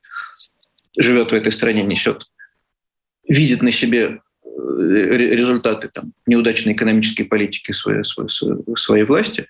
[0.98, 2.26] живет в этой стране, несет,
[3.26, 4.20] видит на себе
[4.60, 8.30] результаты там, неудачной экономической политики своей, своей,
[8.76, 9.48] своей власти,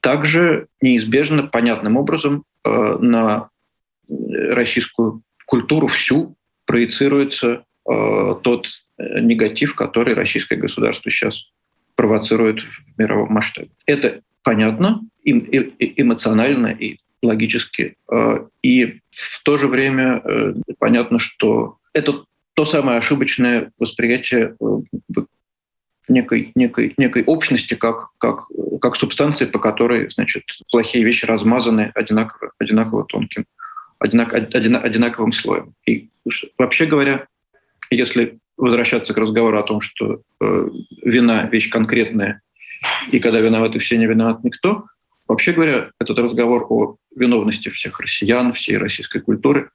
[0.00, 3.48] также неизбежно, понятным образом на
[4.08, 8.66] российскую культуру всю проецируется тот
[8.98, 11.44] негатив, который российское государство сейчас
[11.94, 13.70] провоцирует в мировом масштабе.
[13.86, 17.96] Это понятно, эмоционально и логически.
[18.62, 22.24] И в то же время э, понятно, что это
[22.58, 25.20] то самое ошибочное восприятие э,
[26.08, 28.48] некой, некой, некой общности как, как,
[28.80, 33.44] как субстанции, по которой значит, плохие вещи размазаны одинаково, одинаково тонким,
[34.00, 35.74] одинак, одинаковым слоем.
[35.86, 36.08] И
[36.58, 37.28] вообще говоря,
[37.90, 40.68] если возвращаться к разговору о том, что э,
[41.04, 42.42] вина— вещь конкретная,
[43.12, 44.86] и когда виноваты все, не виноват никто,
[45.28, 49.70] вообще говоря, этот разговор о виновности всех россиян, всей российской культуры,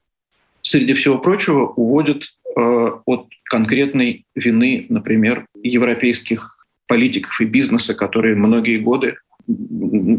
[0.63, 9.18] среди всего прочего, уводит от конкретной вины, например, европейских политиков и бизнеса, которые многие годы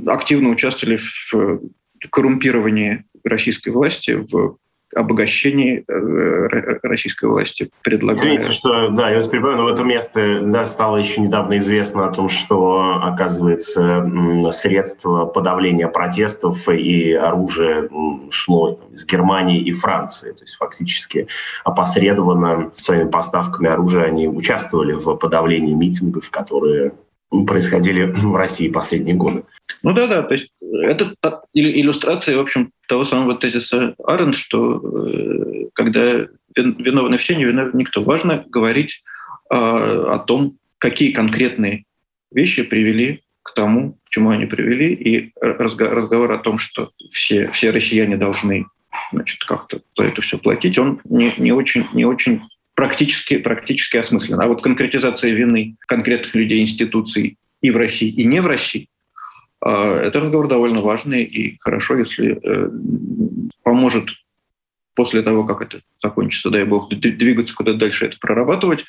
[0.06, 1.60] активно участвовали в
[2.10, 4.58] коррумпировании российской власти, в
[4.94, 8.16] обогащении э, российской власти предлагая...
[8.16, 12.06] Извините, что, да, я вас перебиваю, но в этом месте да, стало еще недавно известно
[12.06, 14.10] о том, что, оказывается,
[14.50, 17.88] средства подавления протестов и оружие
[18.30, 20.32] шло из Германии и Франции.
[20.32, 21.28] То есть фактически
[21.64, 26.92] опосредованно своими поставками оружия они участвовали в подавлении митингов, которые
[27.46, 29.44] происходили в России последние годы.
[29.82, 30.48] Ну да, да, то есть
[30.82, 31.14] это
[31.52, 38.02] иллюстрация, в общем, того самого тезиса Арен, что э, когда виновны все, не виновен никто.
[38.02, 39.02] Важно говорить
[39.50, 41.84] о том, какие конкретные
[42.32, 47.70] вещи привели к тому, к чему они привели, и разговор о том, что все, все
[47.70, 48.66] россияне должны
[49.12, 52.42] значит, как-то за это все платить, он не, не, очень, не очень
[52.74, 54.40] практически, практически осмыслен.
[54.40, 58.88] А вот конкретизация вины конкретных людей, институций и в России, и не в России,
[59.70, 62.70] это разговор довольно важный, и хорошо, если э,
[63.62, 64.08] поможет
[64.94, 68.84] после того, как это закончится, дай бог, двигаться куда-то дальше, это прорабатывать,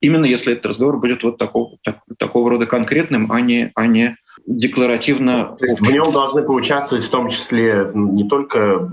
[0.00, 4.16] именно если этот разговор будет вот такого, так, такого рода конкретным, а не, а не
[4.46, 5.56] декларативно...
[5.58, 8.88] То есть в нем должны поучаствовать в том числе не только,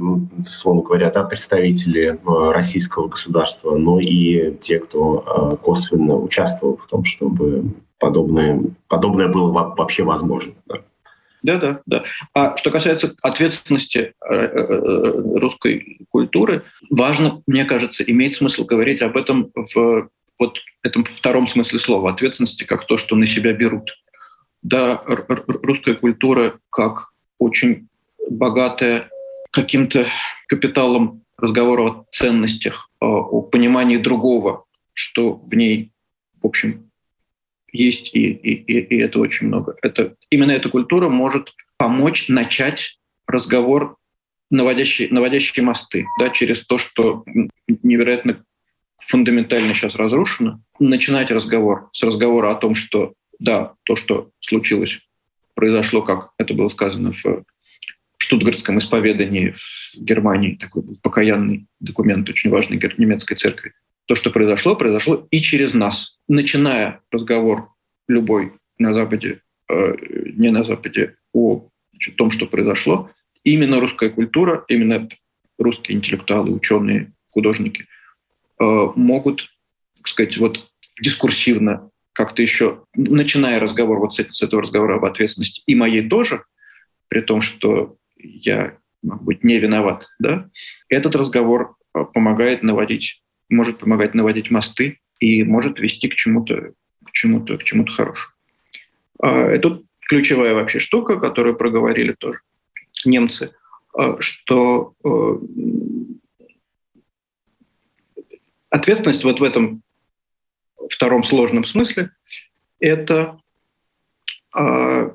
[0.48, 6.88] словно говоря, да, представители э, российского государства, но и те, кто э, косвенно участвовал в
[6.88, 10.54] том, чтобы подобное, подобное было вообще возможно.
[10.66, 10.82] Да.
[11.44, 12.04] Да, да, да.
[12.34, 19.52] А что касается ответственности э, русской культуры, важно, мне кажется, имеет смысл говорить об этом
[19.54, 23.92] в вот этом втором смысле слова ответственности как то, что на себя берут
[24.64, 27.90] да, русская культура как очень
[28.30, 29.10] богатая
[29.52, 30.08] каким-то
[30.48, 35.92] капиталом разговора о ценностях, о понимании другого, что в ней,
[36.42, 36.90] в общем,
[37.74, 39.76] есть, и, и, и это очень много.
[39.82, 43.98] Это, именно эта культура может помочь начать разговор,
[44.50, 47.26] наводящий, наводящие мосты, да, через то, что
[47.82, 48.44] невероятно
[49.00, 55.00] фундаментально сейчас разрушено, начинать разговор с разговора о том, что да, то, что случилось,
[55.56, 57.44] произошло, как это было сказано в
[58.18, 63.74] штутгартском исповедании в Германии, такой был покаянный документ, очень важный немецкой церкви.
[64.06, 66.20] То, что произошло, произошло и через нас.
[66.28, 67.70] Начиная разговор
[68.08, 69.96] любой на Западе, э,
[70.36, 73.10] не на Западе, о значит, том, что произошло,
[73.44, 75.08] именно русская культура, именно
[75.58, 77.88] русские интеллектуалы, ученые, художники
[78.60, 79.50] э, могут,
[79.98, 80.70] так сказать, вот
[81.02, 86.44] дискурсивно как-то еще, начиная разговор вот с, с этого разговора об ответственности, и моей тоже,
[87.08, 90.50] при том, что я, может быть, не виноват, да,
[90.90, 93.23] этот разговор а, помогает наводить,
[93.54, 96.74] может помогать наводить мосты и может вести к чему-то,
[97.06, 98.34] к чему-то, к чему-то хорошему.
[99.20, 102.40] А, это ключевая вообще штука, которую проговорили тоже
[103.06, 103.54] немцы,
[103.94, 104.96] а, что
[108.70, 109.84] ответственность вот в этом
[110.90, 112.12] втором сложном смысле,
[112.80, 113.40] это
[114.58, 115.12] э,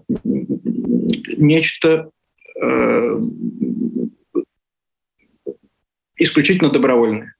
[1.36, 2.10] нечто
[2.60, 3.20] э,
[6.16, 7.34] исключительно добровольное.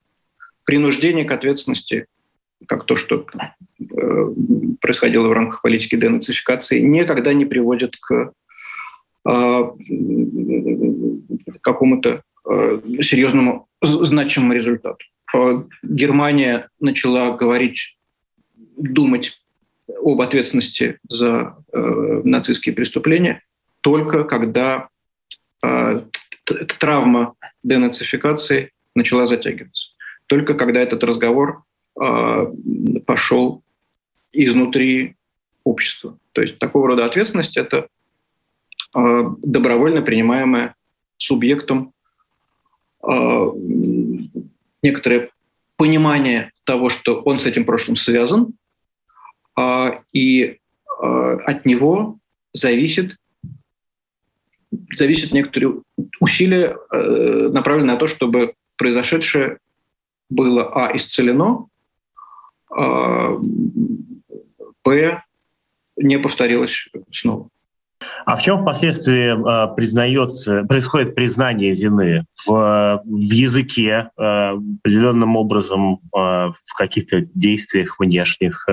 [0.68, 2.04] Принуждение к ответственности,
[2.66, 3.24] как то, что
[3.80, 4.34] э,
[4.82, 8.32] происходило в рамках политики денацификации, никогда не приводит к
[9.26, 9.62] э,
[11.62, 14.98] какому-то э, серьезному, значимому результату.
[15.34, 17.96] Э, Германия начала говорить
[18.76, 19.40] думать
[20.04, 23.40] об ответственности за э, нацистские преступления
[23.80, 24.88] только когда
[25.62, 26.02] э,
[26.78, 29.87] травма денацификации начала затягиваться.
[30.28, 31.64] Только когда этот разговор
[33.06, 33.62] пошел
[34.32, 35.16] изнутри
[35.64, 36.16] общества.
[36.32, 37.88] То есть такого рода ответственность– это
[38.94, 40.76] добровольно принимаемая
[41.16, 41.92] субъектом
[44.82, 45.30] некоторое
[45.76, 48.54] понимание того, что он с этим прошлым связан,
[50.12, 50.58] и
[51.00, 52.18] от него
[52.52, 53.16] зависит
[54.94, 55.82] зависит некоторые
[56.20, 59.58] усилия, э, направленные на то, чтобы произошедшее
[60.30, 61.66] было, а, исцелено,
[62.70, 63.36] а,
[64.84, 65.22] б,
[65.96, 67.48] не повторилось снова.
[68.24, 72.26] А в чем впоследствии э, признается, происходит признание вины?
[72.46, 78.68] В, в языке, э, определенным образом, в каких-то действиях внешних?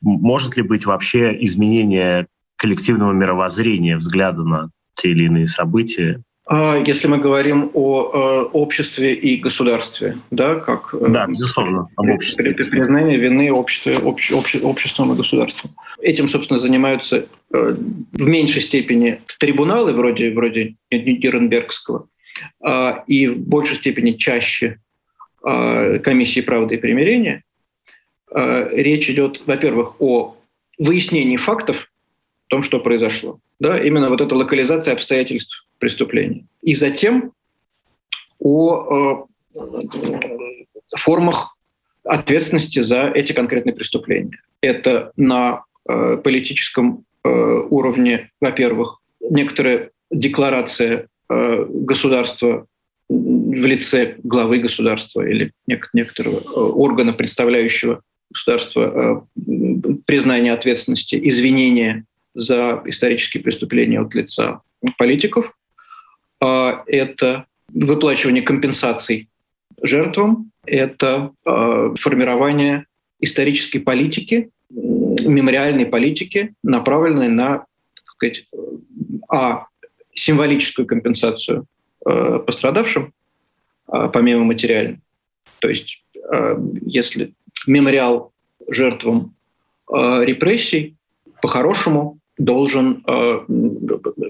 [0.00, 6.22] Может ли быть вообще изменение коллективного мировоззрения, взгляда на те или иные события?
[6.50, 12.08] А если мы говорим о э, обществе и государстве, да, как э, да, безусловно, об
[12.08, 12.54] обществе.
[12.54, 15.72] признание вины общества, обще, обще, обществом и государством.
[16.00, 17.76] Этим, собственно, занимаются э,
[18.12, 22.08] в меньшей степени трибуналы вроде вроде Нюрнбергского,
[22.66, 24.80] э, и в большей степени чаще
[25.44, 27.42] э, комиссии правды и примирения.
[28.30, 30.36] Речь идет, во-первых, о
[30.78, 31.90] выяснении фактов,
[32.46, 36.44] о том, что произошло да, именно вот эта локализация обстоятельств преступления.
[36.62, 37.32] И затем
[38.38, 39.82] о э,
[40.96, 41.56] формах
[42.04, 44.38] ответственности за эти конкретные преступления.
[44.60, 52.66] Это на э, политическом э, уровне, во-первых, некоторая декларация государства
[53.10, 56.38] в лице главы государства или нек- некоторого
[56.70, 58.00] органа, представляющего
[58.30, 59.26] государство,
[60.06, 64.60] признание ответственности, извинения за исторические преступления от лица
[64.96, 65.52] политиков.
[66.40, 69.28] А, это выплачивание компенсаций
[69.82, 72.86] жертвам, это а, формирование
[73.20, 77.58] исторической политики, мемориальной политики, направленной на
[77.94, 78.46] так сказать,
[79.28, 79.66] а,
[80.14, 81.66] символическую компенсацию
[82.04, 83.12] а, пострадавшим,
[84.12, 85.00] помимо материальной.
[85.60, 86.04] То есть
[86.84, 87.32] если
[87.66, 88.32] мемориал
[88.68, 89.34] жертвам
[89.90, 90.94] репрессий,
[91.40, 93.02] по-хорошему должен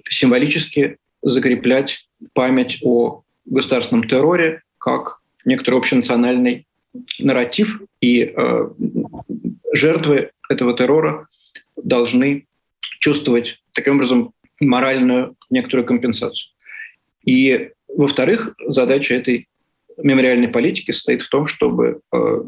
[0.08, 6.66] символически закреплять память о государственном терроре как некоторый общенациональный
[7.18, 8.68] нарратив, и э,
[9.72, 11.28] жертвы этого террора
[11.76, 12.46] должны
[13.00, 16.50] чувствовать таким образом моральную некоторую компенсацию.
[17.24, 19.48] И, во-вторых, задача этой
[19.98, 22.42] мемориальной политики состоит в том, чтобы э,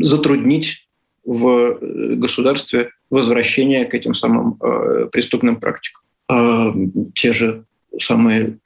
[0.00, 0.88] затруднить
[1.24, 1.78] в
[2.16, 6.02] государстве возвращение к этим самым э, преступным практикам.
[6.28, 6.74] А
[7.14, 7.64] те же
[8.00, 8.58] самые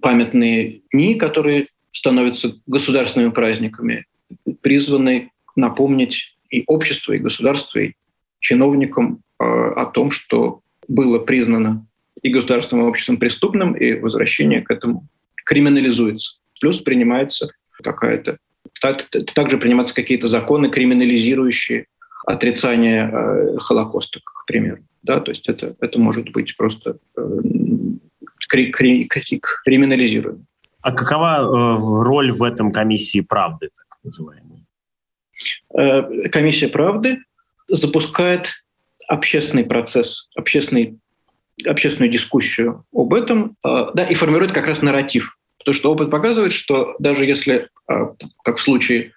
[0.00, 4.06] памятные дни, которые становятся государственными праздниками,
[4.60, 7.92] призваны напомнить и обществу, и государству, и
[8.40, 11.86] чиновникам э, о том, что было признано
[12.22, 15.06] и государственным обществом преступным, и возвращение к этому
[15.44, 16.38] криминализуется.
[16.60, 17.50] Плюс принимается
[17.82, 18.38] какая-то
[19.34, 21.86] также принимаются какие-то законы, криминализирующие
[22.26, 24.82] отрицание э, Холокоста, к примеру.
[25.08, 27.22] Да, то есть это, это может быть просто э,
[28.46, 30.44] кри- кри- кри- криминализируемо.
[30.82, 34.66] А какова э, роль в этом комиссии правды, так называемой?
[35.74, 37.20] Э, комиссия правды
[37.68, 38.50] запускает
[39.08, 40.98] общественный процесс, общественный,
[41.64, 45.38] общественную дискуссию об этом, э, да, и формирует как раз нарратив.
[45.56, 47.94] Потому что опыт показывает, что даже если, э,
[48.44, 49.12] как в случае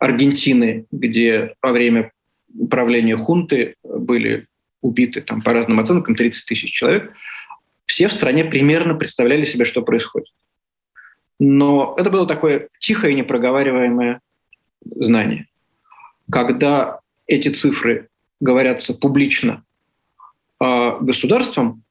[0.00, 2.10] Аргентины, где во время
[2.52, 4.48] управления хунты были
[4.86, 7.12] убиты там, по разным оценкам 30 тысяч человек,
[7.86, 10.28] все в стране примерно представляли себе, что происходит.
[11.38, 14.20] Но это было такое тихое непроговариваемое
[14.84, 15.46] знание.
[16.30, 18.08] Когда эти цифры
[18.40, 19.64] говорятся публично
[20.60, 21.82] э, государством,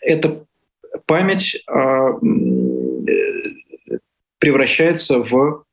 [0.00, 0.44] эта
[1.06, 2.08] память э,
[4.38, 5.64] превращается в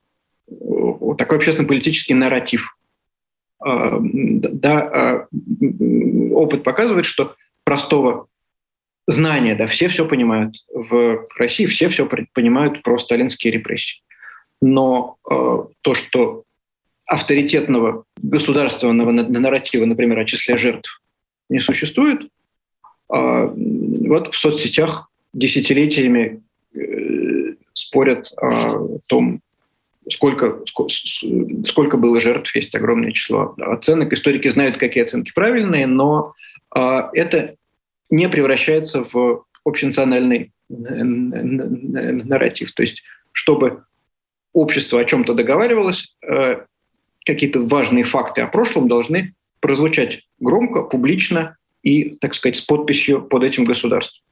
[1.17, 2.74] такой общественно-политический нарратив.
[3.65, 5.27] А, да, а,
[6.31, 8.27] опыт показывает, что простого
[9.07, 10.55] знания, да, все все понимают.
[10.71, 14.01] В России все все понимают про сталинские репрессии.
[14.61, 15.33] Но э,
[15.81, 16.43] то, что
[17.05, 21.01] авторитетного государственного нарратива, например, о числе жертв
[21.49, 22.27] не существует,
[23.07, 26.41] вот в соцсетях десятилетиями
[26.73, 29.41] э, спорят о том,
[30.09, 30.61] сколько,
[31.65, 34.13] сколько было жертв, есть огромное число оценок.
[34.13, 36.33] Историки знают, какие оценки правильные, но
[36.71, 37.55] а, это
[38.09, 42.73] не превращается в общенациональный нарратив.
[42.73, 43.83] То есть, чтобы
[44.53, 46.65] общество о чем-то договаривалось, э,
[47.25, 53.43] какие-то важные факты о прошлом должны прозвучать громко, публично и, так сказать, с подписью под
[53.43, 54.23] этим государством.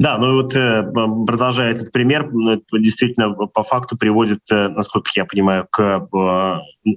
[0.00, 0.82] Да, ну вот э,
[1.26, 6.90] продолжая этот пример, это действительно по факту приводит, э, насколько я понимаю, к э,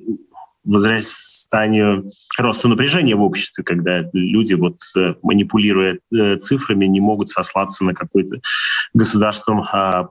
[0.64, 4.78] возрастанию, росту напряжения в обществе, когда люди, вот,
[5.22, 6.00] манипулируя
[6.40, 8.38] цифрами, не могут сослаться на какое-то
[8.94, 10.08] государством а,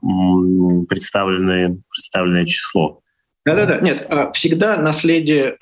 [0.86, 3.00] представленное, представленное число.
[3.46, 5.56] Да-да-да, нет, а всегда наследие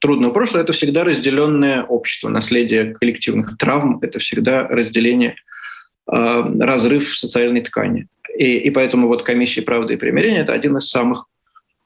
[0.00, 5.36] трудного прошлого– это всегда разделенное общество, наследие коллективных травм– это всегда разделение
[6.06, 8.08] Э, разрыв социальной ткани.
[8.36, 11.26] И, и поэтому вот комиссия правды и примирения– это один из самых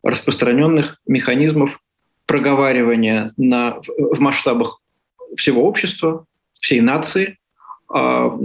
[0.03, 1.81] распространенных механизмов
[2.27, 4.81] проговаривания на, в масштабах
[5.37, 6.25] всего общества,
[6.59, 7.39] всей нации,
[7.89, 8.37] а,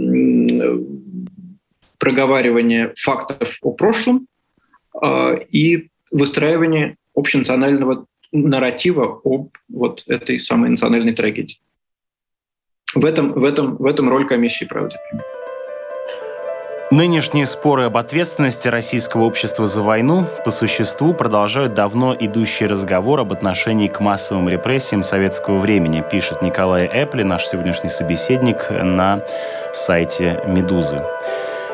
[1.98, 4.28] проговаривание фактов о прошлом
[4.94, 11.58] а, и выстраивание общенационального нарратива об вот этой самой национальной трагедии.
[12.94, 14.96] В этом, в этом, в этом роль комиссии правды.
[16.90, 23.32] Нынешние споры об ответственности российского общества за войну по существу продолжают давно идущий разговор об
[23.32, 29.22] отношении к массовым репрессиям советского времени, пишет Николай Эпли, наш сегодняшний собеседник, на
[29.72, 31.02] сайте «Медузы».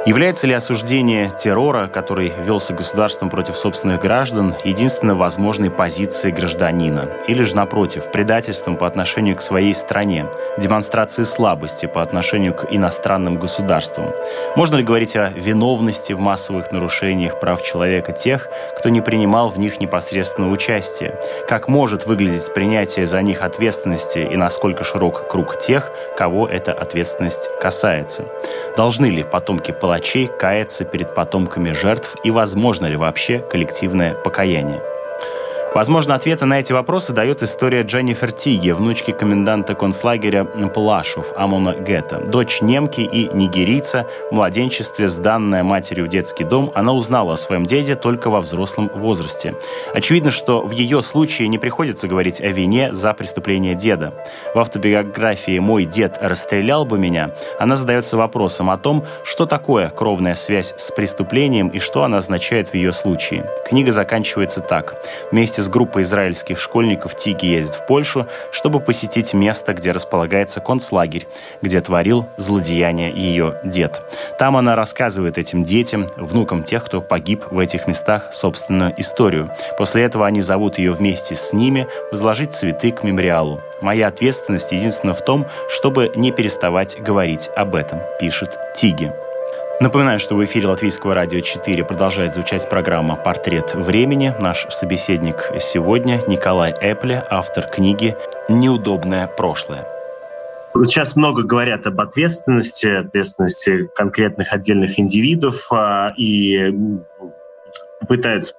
[0.07, 7.07] Является ли осуждение террора, который велся государством против собственных граждан, единственно возможной позицией гражданина?
[7.29, 10.27] Или же, напротив, предательством по отношению к своей стране,
[10.57, 14.07] демонстрацией слабости по отношению к иностранным государствам?
[14.57, 18.49] Можно ли говорить о виновности в массовых нарушениях прав человека тех,
[18.79, 21.21] кто не принимал в них непосредственного участия?
[21.47, 27.51] Как может выглядеть принятие за них ответственности и насколько широк круг тех, кого эта ответственность
[27.61, 28.25] касается?
[28.79, 34.80] Должны ли потомки палачей каяться перед потомками жертв и возможно ли вообще коллективное покаяние?
[35.73, 42.18] Возможно, ответы на эти вопросы дает история Дженнифер Тиги, внучки коменданта концлагеря Плашев Амона Гетта.
[42.18, 47.66] Дочь немки и нигерийца, в младенчестве, сданная матерью в детский дом, она узнала о своем
[47.66, 49.55] деде только во взрослом возрасте.
[49.95, 54.12] Очевидно, что в ее случае не приходится говорить о вине за преступление деда.
[54.55, 60.35] В автобиографии «Мой дед расстрелял бы меня» она задается вопросом о том, что такое кровная
[60.35, 63.49] связь с преступлением и что она означает в ее случае.
[63.68, 64.97] Книга заканчивается так.
[65.31, 70.61] Вместе вместе с группой израильских школьников Тиги едет в Польшу, чтобы посетить место, где располагается
[70.61, 71.27] концлагерь,
[71.63, 74.01] где творил злодеяние ее дед.
[74.39, 79.51] Там она рассказывает этим детям, внукам тех, кто погиб в этих местах, собственную историю.
[79.77, 83.61] После этого они зовут ее вместе с ними возложить цветы к мемориалу.
[83.83, 89.13] Моя ответственность единственная в том, чтобы не переставать говорить об этом, пишет Тиги.
[89.81, 94.35] Напоминаю, что в эфире Латвийского радио 4 продолжает звучать программа «Портрет времени».
[94.39, 98.14] Наш собеседник сегодня Николай Эпле, автор книги
[98.51, 99.87] «Неудобное прошлое».
[100.85, 106.74] Сейчас много говорят об ответственности, ответственности конкретных отдельных индивидов а, и
[108.07, 108.55] пытаются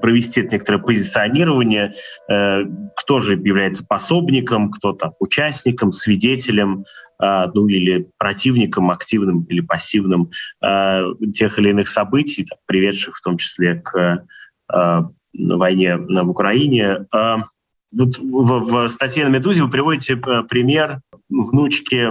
[0.00, 1.92] провести некоторое позиционирование,
[2.28, 2.62] э,
[2.94, 6.84] кто же является пособником, кто там участником, свидетелем
[7.18, 11.02] ну или противником активным или пассивным а,
[11.34, 14.26] тех или иных событий, приведших в том числе к
[14.68, 17.06] а, войне в Украине.
[17.12, 22.10] Вот в, в статье на «Медузе» вы приводите пример внучки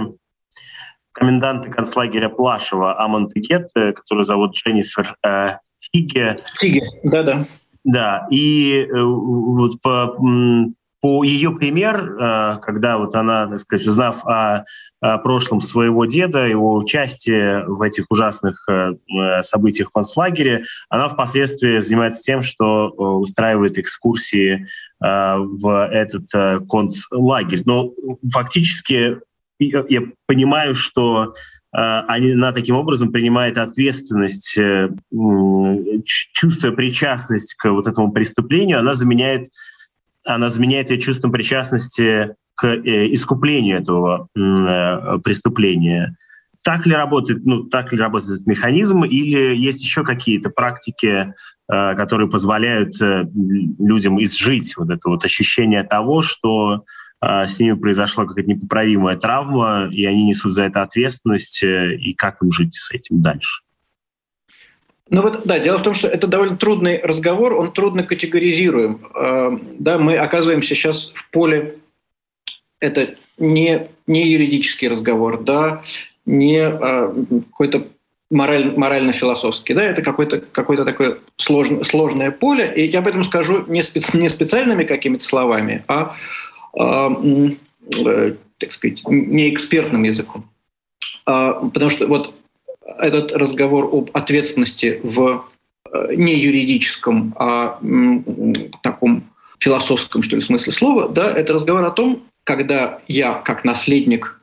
[1.16, 5.56] коменданта концлагеря Плашева Амон Пикет, э, которую зовут Дженнифер э,
[5.90, 6.36] Тиге.
[6.58, 7.46] Тиге, да-да.
[7.84, 10.14] Да, и э, вот по,
[11.06, 14.64] по ее пример, э, когда вот она, так сказать, узнав о,
[15.00, 18.94] о прошлом своего деда, его участие в этих ужасных э,
[19.42, 24.66] событиях в концлагере, она впоследствии занимается тем, что устраивает экскурсии
[24.98, 27.62] в этот концлагерь.
[27.66, 27.92] Но
[28.32, 29.20] фактически
[29.60, 31.34] я понимаю, что
[31.70, 34.88] она таким образом принимает ответственность, э,
[36.04, 39.50] чувствуя причастность к вот этому преступлению, она заменяет,
[40.26, 46.16] она заменяет ее чувством причастности к э, искуплению этого э, преступления.
[46.64, 51.32] Так ли работает, ну, так ли работает этот механизм, или есть еще какие-то практики,
[51.68, 56.84] которые позволяют людям изжить вот это вот ощущение того, что
[57.20, 62.42] с ними произошла какая-то непоправимая травма, и они несут за это ответственность, э, и как
[62.42, 63.62] им жить с этим дальше?
[65.08, 69.06] Ну вот, да, дело в том, что это довольно трудный разговор, он трудно категоризируем.
[69.14, 71.78] А, да, мы оказываемся сейчас в поле,
[72.80, 75.82] это не, не юридический разговор, да,
[76.24, 77.14] не а,
[77.50, 77.86] какой-то
[78.30, 79.74] мораль, морально-философский.
[79.74, 82.72] Да, это какое-то какое такое сложное, сложное поле.
[82.74, 86.16] И я об этом скажу не, специ, не специальными какими-то словами, а,
[86.76, 87.12] а
[87.96, 90.48] э, так сказать, не экспертным языком.
[91.26, 92.34] А, потому что вот
[92.98, 95.44] этот разговор об ответственности в
[95.92, 97.78] э, не юридическом, а
[98.82, 99.24] таком
[99.58, 104.40] философском, что ли, смысле слова, да, это разговор о том, когда я, как наследник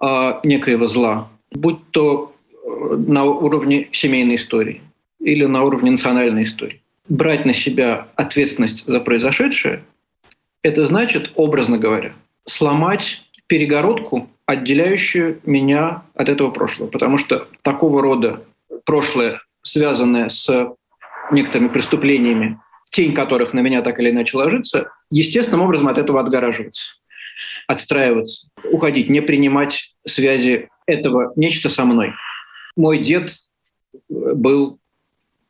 [0.00, 4.80] э, некоего зла, будь то э, на уровне семейной истории
[5.20, 9.82] или на уровне национальной истории, брать на себя ответственность за произошедшее,
[10.62, 12.12] это значит, образно говоря,
[12.44, 13.22] сломать
[13.52, 16.88] перегородку, отделяющую меня от этого прошлого.
[16.88, 18.44] Потому что такого рода
[18.86, 20.74] прошлое, связанное с
[21.30, 26.94] некоторыми преступлениями, тень которых на меня так или иначе ложится, естественным образом от этого отгораживаться,
[27.66, 32.14] отстраиваться, уходить, не принимать связи этого нечто со мной.
[32.74, 33.36] Мой дед
[34.08, 34.78] был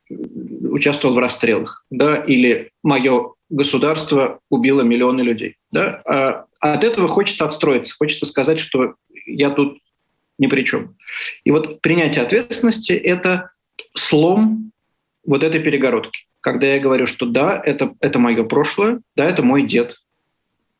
[0.09, 5.57] участвовал в расстрелах, да, или мое государство убило миллионы людей.
[5.71, 6.01] Да?
[6.05, 8.95] А от этого хочется отстроиться, хочется сказать, что
[9.25, 9.77] я тут
[10.39, 10.95] ни при чем.
[11.43, 13.51] И вот принятие ответственности— это
[13.95, 14.71] слом
[15.25, 16.25] вот этой перегородки.
[16.41, 19.97] Когда я говорю, что да, это, это мое прошлое, да, это мой дед,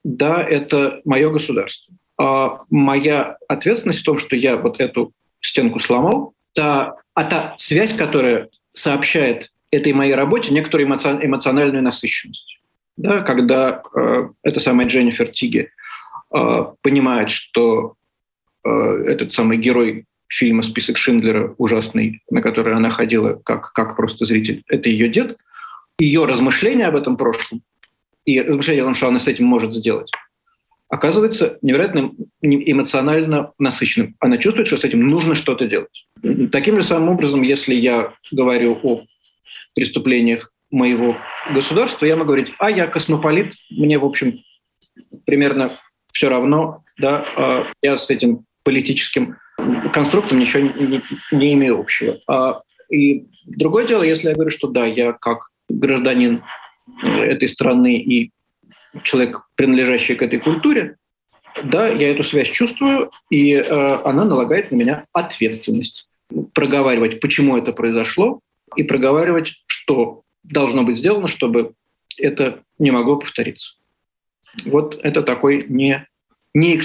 [0.03, 1.95] да, это мое государство.
[2.17, 7.93] А моя ответственность в том, что я вот эту стенку сломал, та, а та связь,
[7.93, 12.59] которая сообщает этой моей работе некоторую эмоциональную насыщенность.
[12.97, 15.69] Да, когда э, эта самая Дженнифер Тиги
[16.33, 17.95] э, понимает, что
[18.63, 18.69] э,
[19.07, 24.63] этот самый герой фильма «Список Шиндлера» ужасный, на который она ходила как, как просто зритель,
[24.67, 25.37] это ее дед,
[25.99, 27.61] ее размышления об этом прошлом
[28.25, 30.11] и размышления о том, что она с этим может сделать,
[30.87, 34.15] оказывается невероятно эмоционально насыщенным.
[34.19, 36.07] Она чувствует, что с этим нужно что-то делать.
[36.51, 39.03] Таким же самым образом, если я говорю о
[39.75, 41.15] преступлениях моего
[41.53, 44.39] государства, я могу говорить, а я космополит, мне, в общем,
[45.25, 45.79] примерно
[46.11, 49.37] все равно, да, а я с этим политическим
[49.93, 52.17] конструктом ничего не, не имею общего.
[52.27, 56.43] А, и другое дело, если я говорю, что да, я как гражданин
[57.03, 58.31] этой страны и
[59.03, 60.97] человек, принадлежащий к этой культуре,
[61.63, 63.61] да, я эту связь чувствую, и э,
[64.03, 66.09] она налагает на меня ответственность.
[66.53, 68.39] Проговаривать, почему это произошло,
[68.75, 71.73] и проговаривать, что должно быть сделано, чтобы
[72.17, 73.75] это не могло повториться.
[74.65, 76.07] Вот это такой не,
[76.53, 76.75] не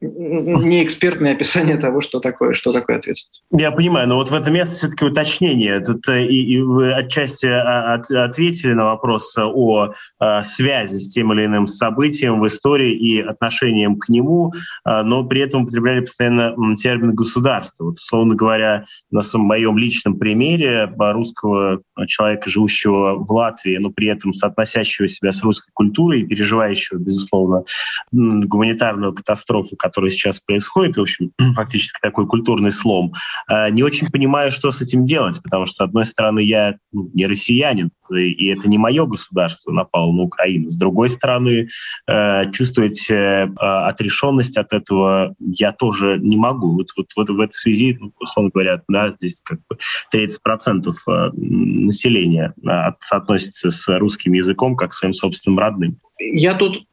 [0.00, 3.42] не экспертное описание того, что такое, что такое ответственность.
[3.52, 5.80] Я понимаю, но вот в этом месте все-таки уточнение.
[5.80, 11.10] Тут э, и, и вы отчасти а, от, ответили на вопрос о, о связи с
[11.10, 14.52] тем или иным событием в истории и отношением к нему,
[14.84, 17.84] но при этом употребляли постоянно термин «государство».
[17.84, 24.32] Вот, условно говоря, на моем личном примере русского человека, живущего в Латвии, но при этом
[24.32, 27.64] соотносящего себя с русской культурой и переживающего, безусловно,
[28.12, 33.12] гуманитарную катастрофу, который сейчас происходит, в общем, фактически такой культурный слом,
[33.48, 37.10] э, не очень понимаю, что с этим делать, потому что, с одной стороны, я ну,
[37.12, 40.68] не россиянин, и это не мое государство напало на Украину.
[40.68, 41.68] С другой стороны,
[42.08, 46.72] э, чувствовать э, отрешенность от этого я тоже не могу.
[46.72, 49.76] Вот, вот, вот в этой связи, ну, условно говоря, да, здесь как бы
[50.14, 50.92] 30%
[51.34, 52.54] населения
[53.00, 55.98] соотносится с русским языком как своим собственным родным.
[56.18, 56.84] Я тут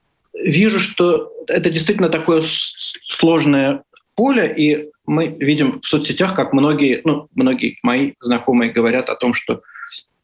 [0.44, 3.84] вижу, что это действительно такое сложное
[4.16, 9.34] поле, и мы видим в соцсетях, как многие, ну, многие мои знакомые говорят о том,
[9.34, 9.62] что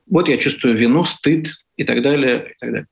[0.09, 1.47] вот я чувствую вину, стыд
[1.77, 2.51] и так далее.
[2.51, 2.87] И, так далее.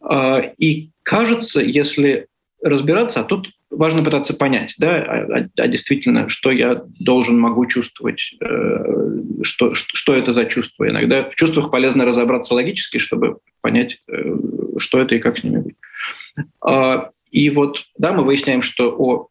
[0.00, 2.28] А, и кажется, если
[2.62, 7.66] разбираться, а тут важно пытаться понять, да, а, а, а действительно, что я должен, могу
[7.66, 10.88] чувствовать, э, что, что это за чувство.
[10.88, 14.36] Иногда в чувствах полезно разобраться логически, чтобы понять, э,
[14.78, 15.76] что это и как с ними быть.
[16.60, 19.28] А, и вот, да, мы выясняем, что о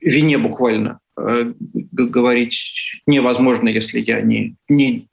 [0.00, 1.52] вине буквально э,
[1.92, 5.08] говорить невозможно, если я не, не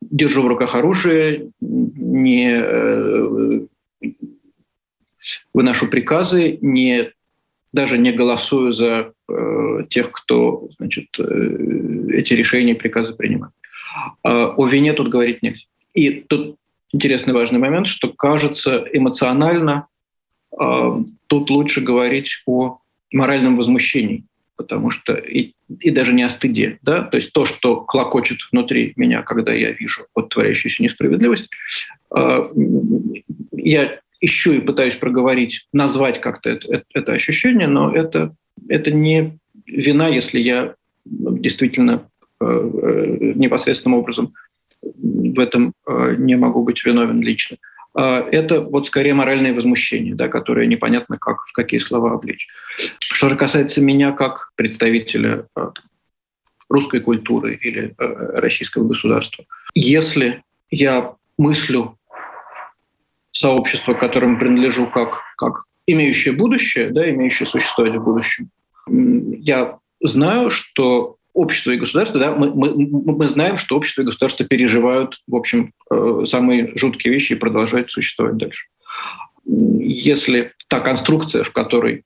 [0.00, 3.60] держу в руках оружие, не э,
[5.52, 7.10] выношу приказы, не,
[7.72, 13.52] даже не голосую за э, тех, кто значит, э, эти решения и приказы принимает.
[14.22, 15.66] А о вине тут говорить нельзя.
[15.94, 16.56] И тут
[16.92, 19.86] интересный важный момент, что кажется эмоционально
[21.26, 22.78] тут лучше говорить о
[23.12, 24.24] моральном возмущении,
[24.56, 28.92] потому что и, и даже не о стыде, да, то есть то, что клокочет внутри
[28.96, 31.48] меня, когда я вижу вот творящуюся несправедливость,
[32.10, 32.50] а,
[33.52, 38.34] я ищу и пытаюсь проговорить, назвать как-то это, это, ощущение, но это,
[38.68, 40.74] это не вина, если я
[41.04, 42.08] действительно
[42.40, 44.34] непосредственным образом
[44.82, 45.72] в этом
[46.18, 47.56] не могу быть виновен лично.
[47.94, 52.48] Это вот скорее моральное возмущение, да, которое непонятно, как, в какие слова облечь.
[52.98, 55.46] Что же касается меня как представителя
[56.68, 61.96] русской культуры или российского государства, если я мыслю
[63.30, 68.50] сообщество, которому принадлежу, как, как имеющее будущее, да, имеющее существовать в будущем.
[68.88, 74.46] Я знаю, что общество и государство, да, мы, мы, мы знаем, что общество и государство
[74.46, 78.66] переживают, в общем, э, самые жуткие вещи и продолжают существовать дальше.
[79.44, 82.04] Если та конструкция, в которой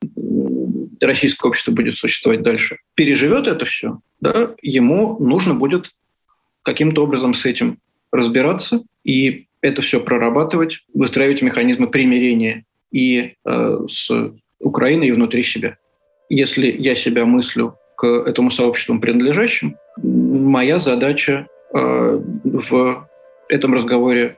[1.01, 5.93] российское общество будет существовать дальше, переживет это все, да, ему нужно будет
[6.63, 7.79] каким-то образом с этим
[8.11, 14.11] разбираться и это все прорабатывать, выстраивать механизмы примирения и э, с
[14.61, 15.77] Украиной и внутри себя.
[16.29, 23.09] Если я себя мыслю к этому сообществу принадлежащим, моя задача э, в
[23.49, 24.37] этом разговоре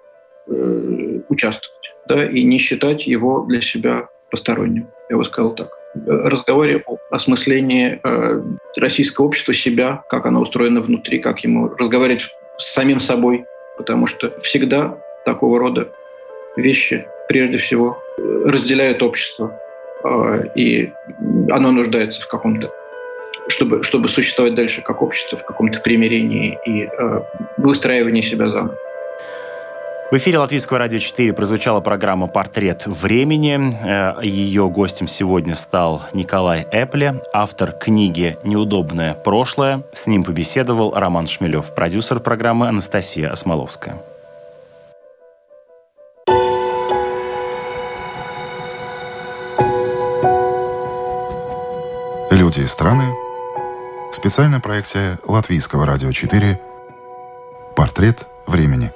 [0.49, 4.89] э, участвовать да, и не считать его для себя посторонним.
[5.11, 5.71] Я бы сказал так.
[6.07, 8.43] Разговоре о осмыслении э,
[8.77, 13.45] российского общества, себя, как оно устроено внутри, как ему разговаривать с самим собой,
[13.77, 14.97] потому что всегда
[15.27, 15.93] такого рода
[16.57, 19.55] вещи прежде всего разделяют общество,
[20.03, 20.91] а, и
[21.51, 22.73] оно нуждается в каком-то
[23.49, 27.21] чтобы, чтобы существовать дальше как общество, в каком-то примирении и э,
[27.57, 28.77] выстраивании себя заново.
[30.11, 33.71] В эфире Латвийского радио 4 прозвучала программа «Портрет времени».
[33.85, 39.85] Э, Ее гостем сегодня стал Николай Эпле, автор книги «Неудобное прошлое».
[39.93, 44.03] С ним побеседовал Роман Шмелев, продюсер программы Анастасия Осмоловская.
[52.33, 53.05] Люди и страны.
[54.13, 56.61] Специальная проекция Латвийского радио 4.
[57.77, 58.93] Портрет времени.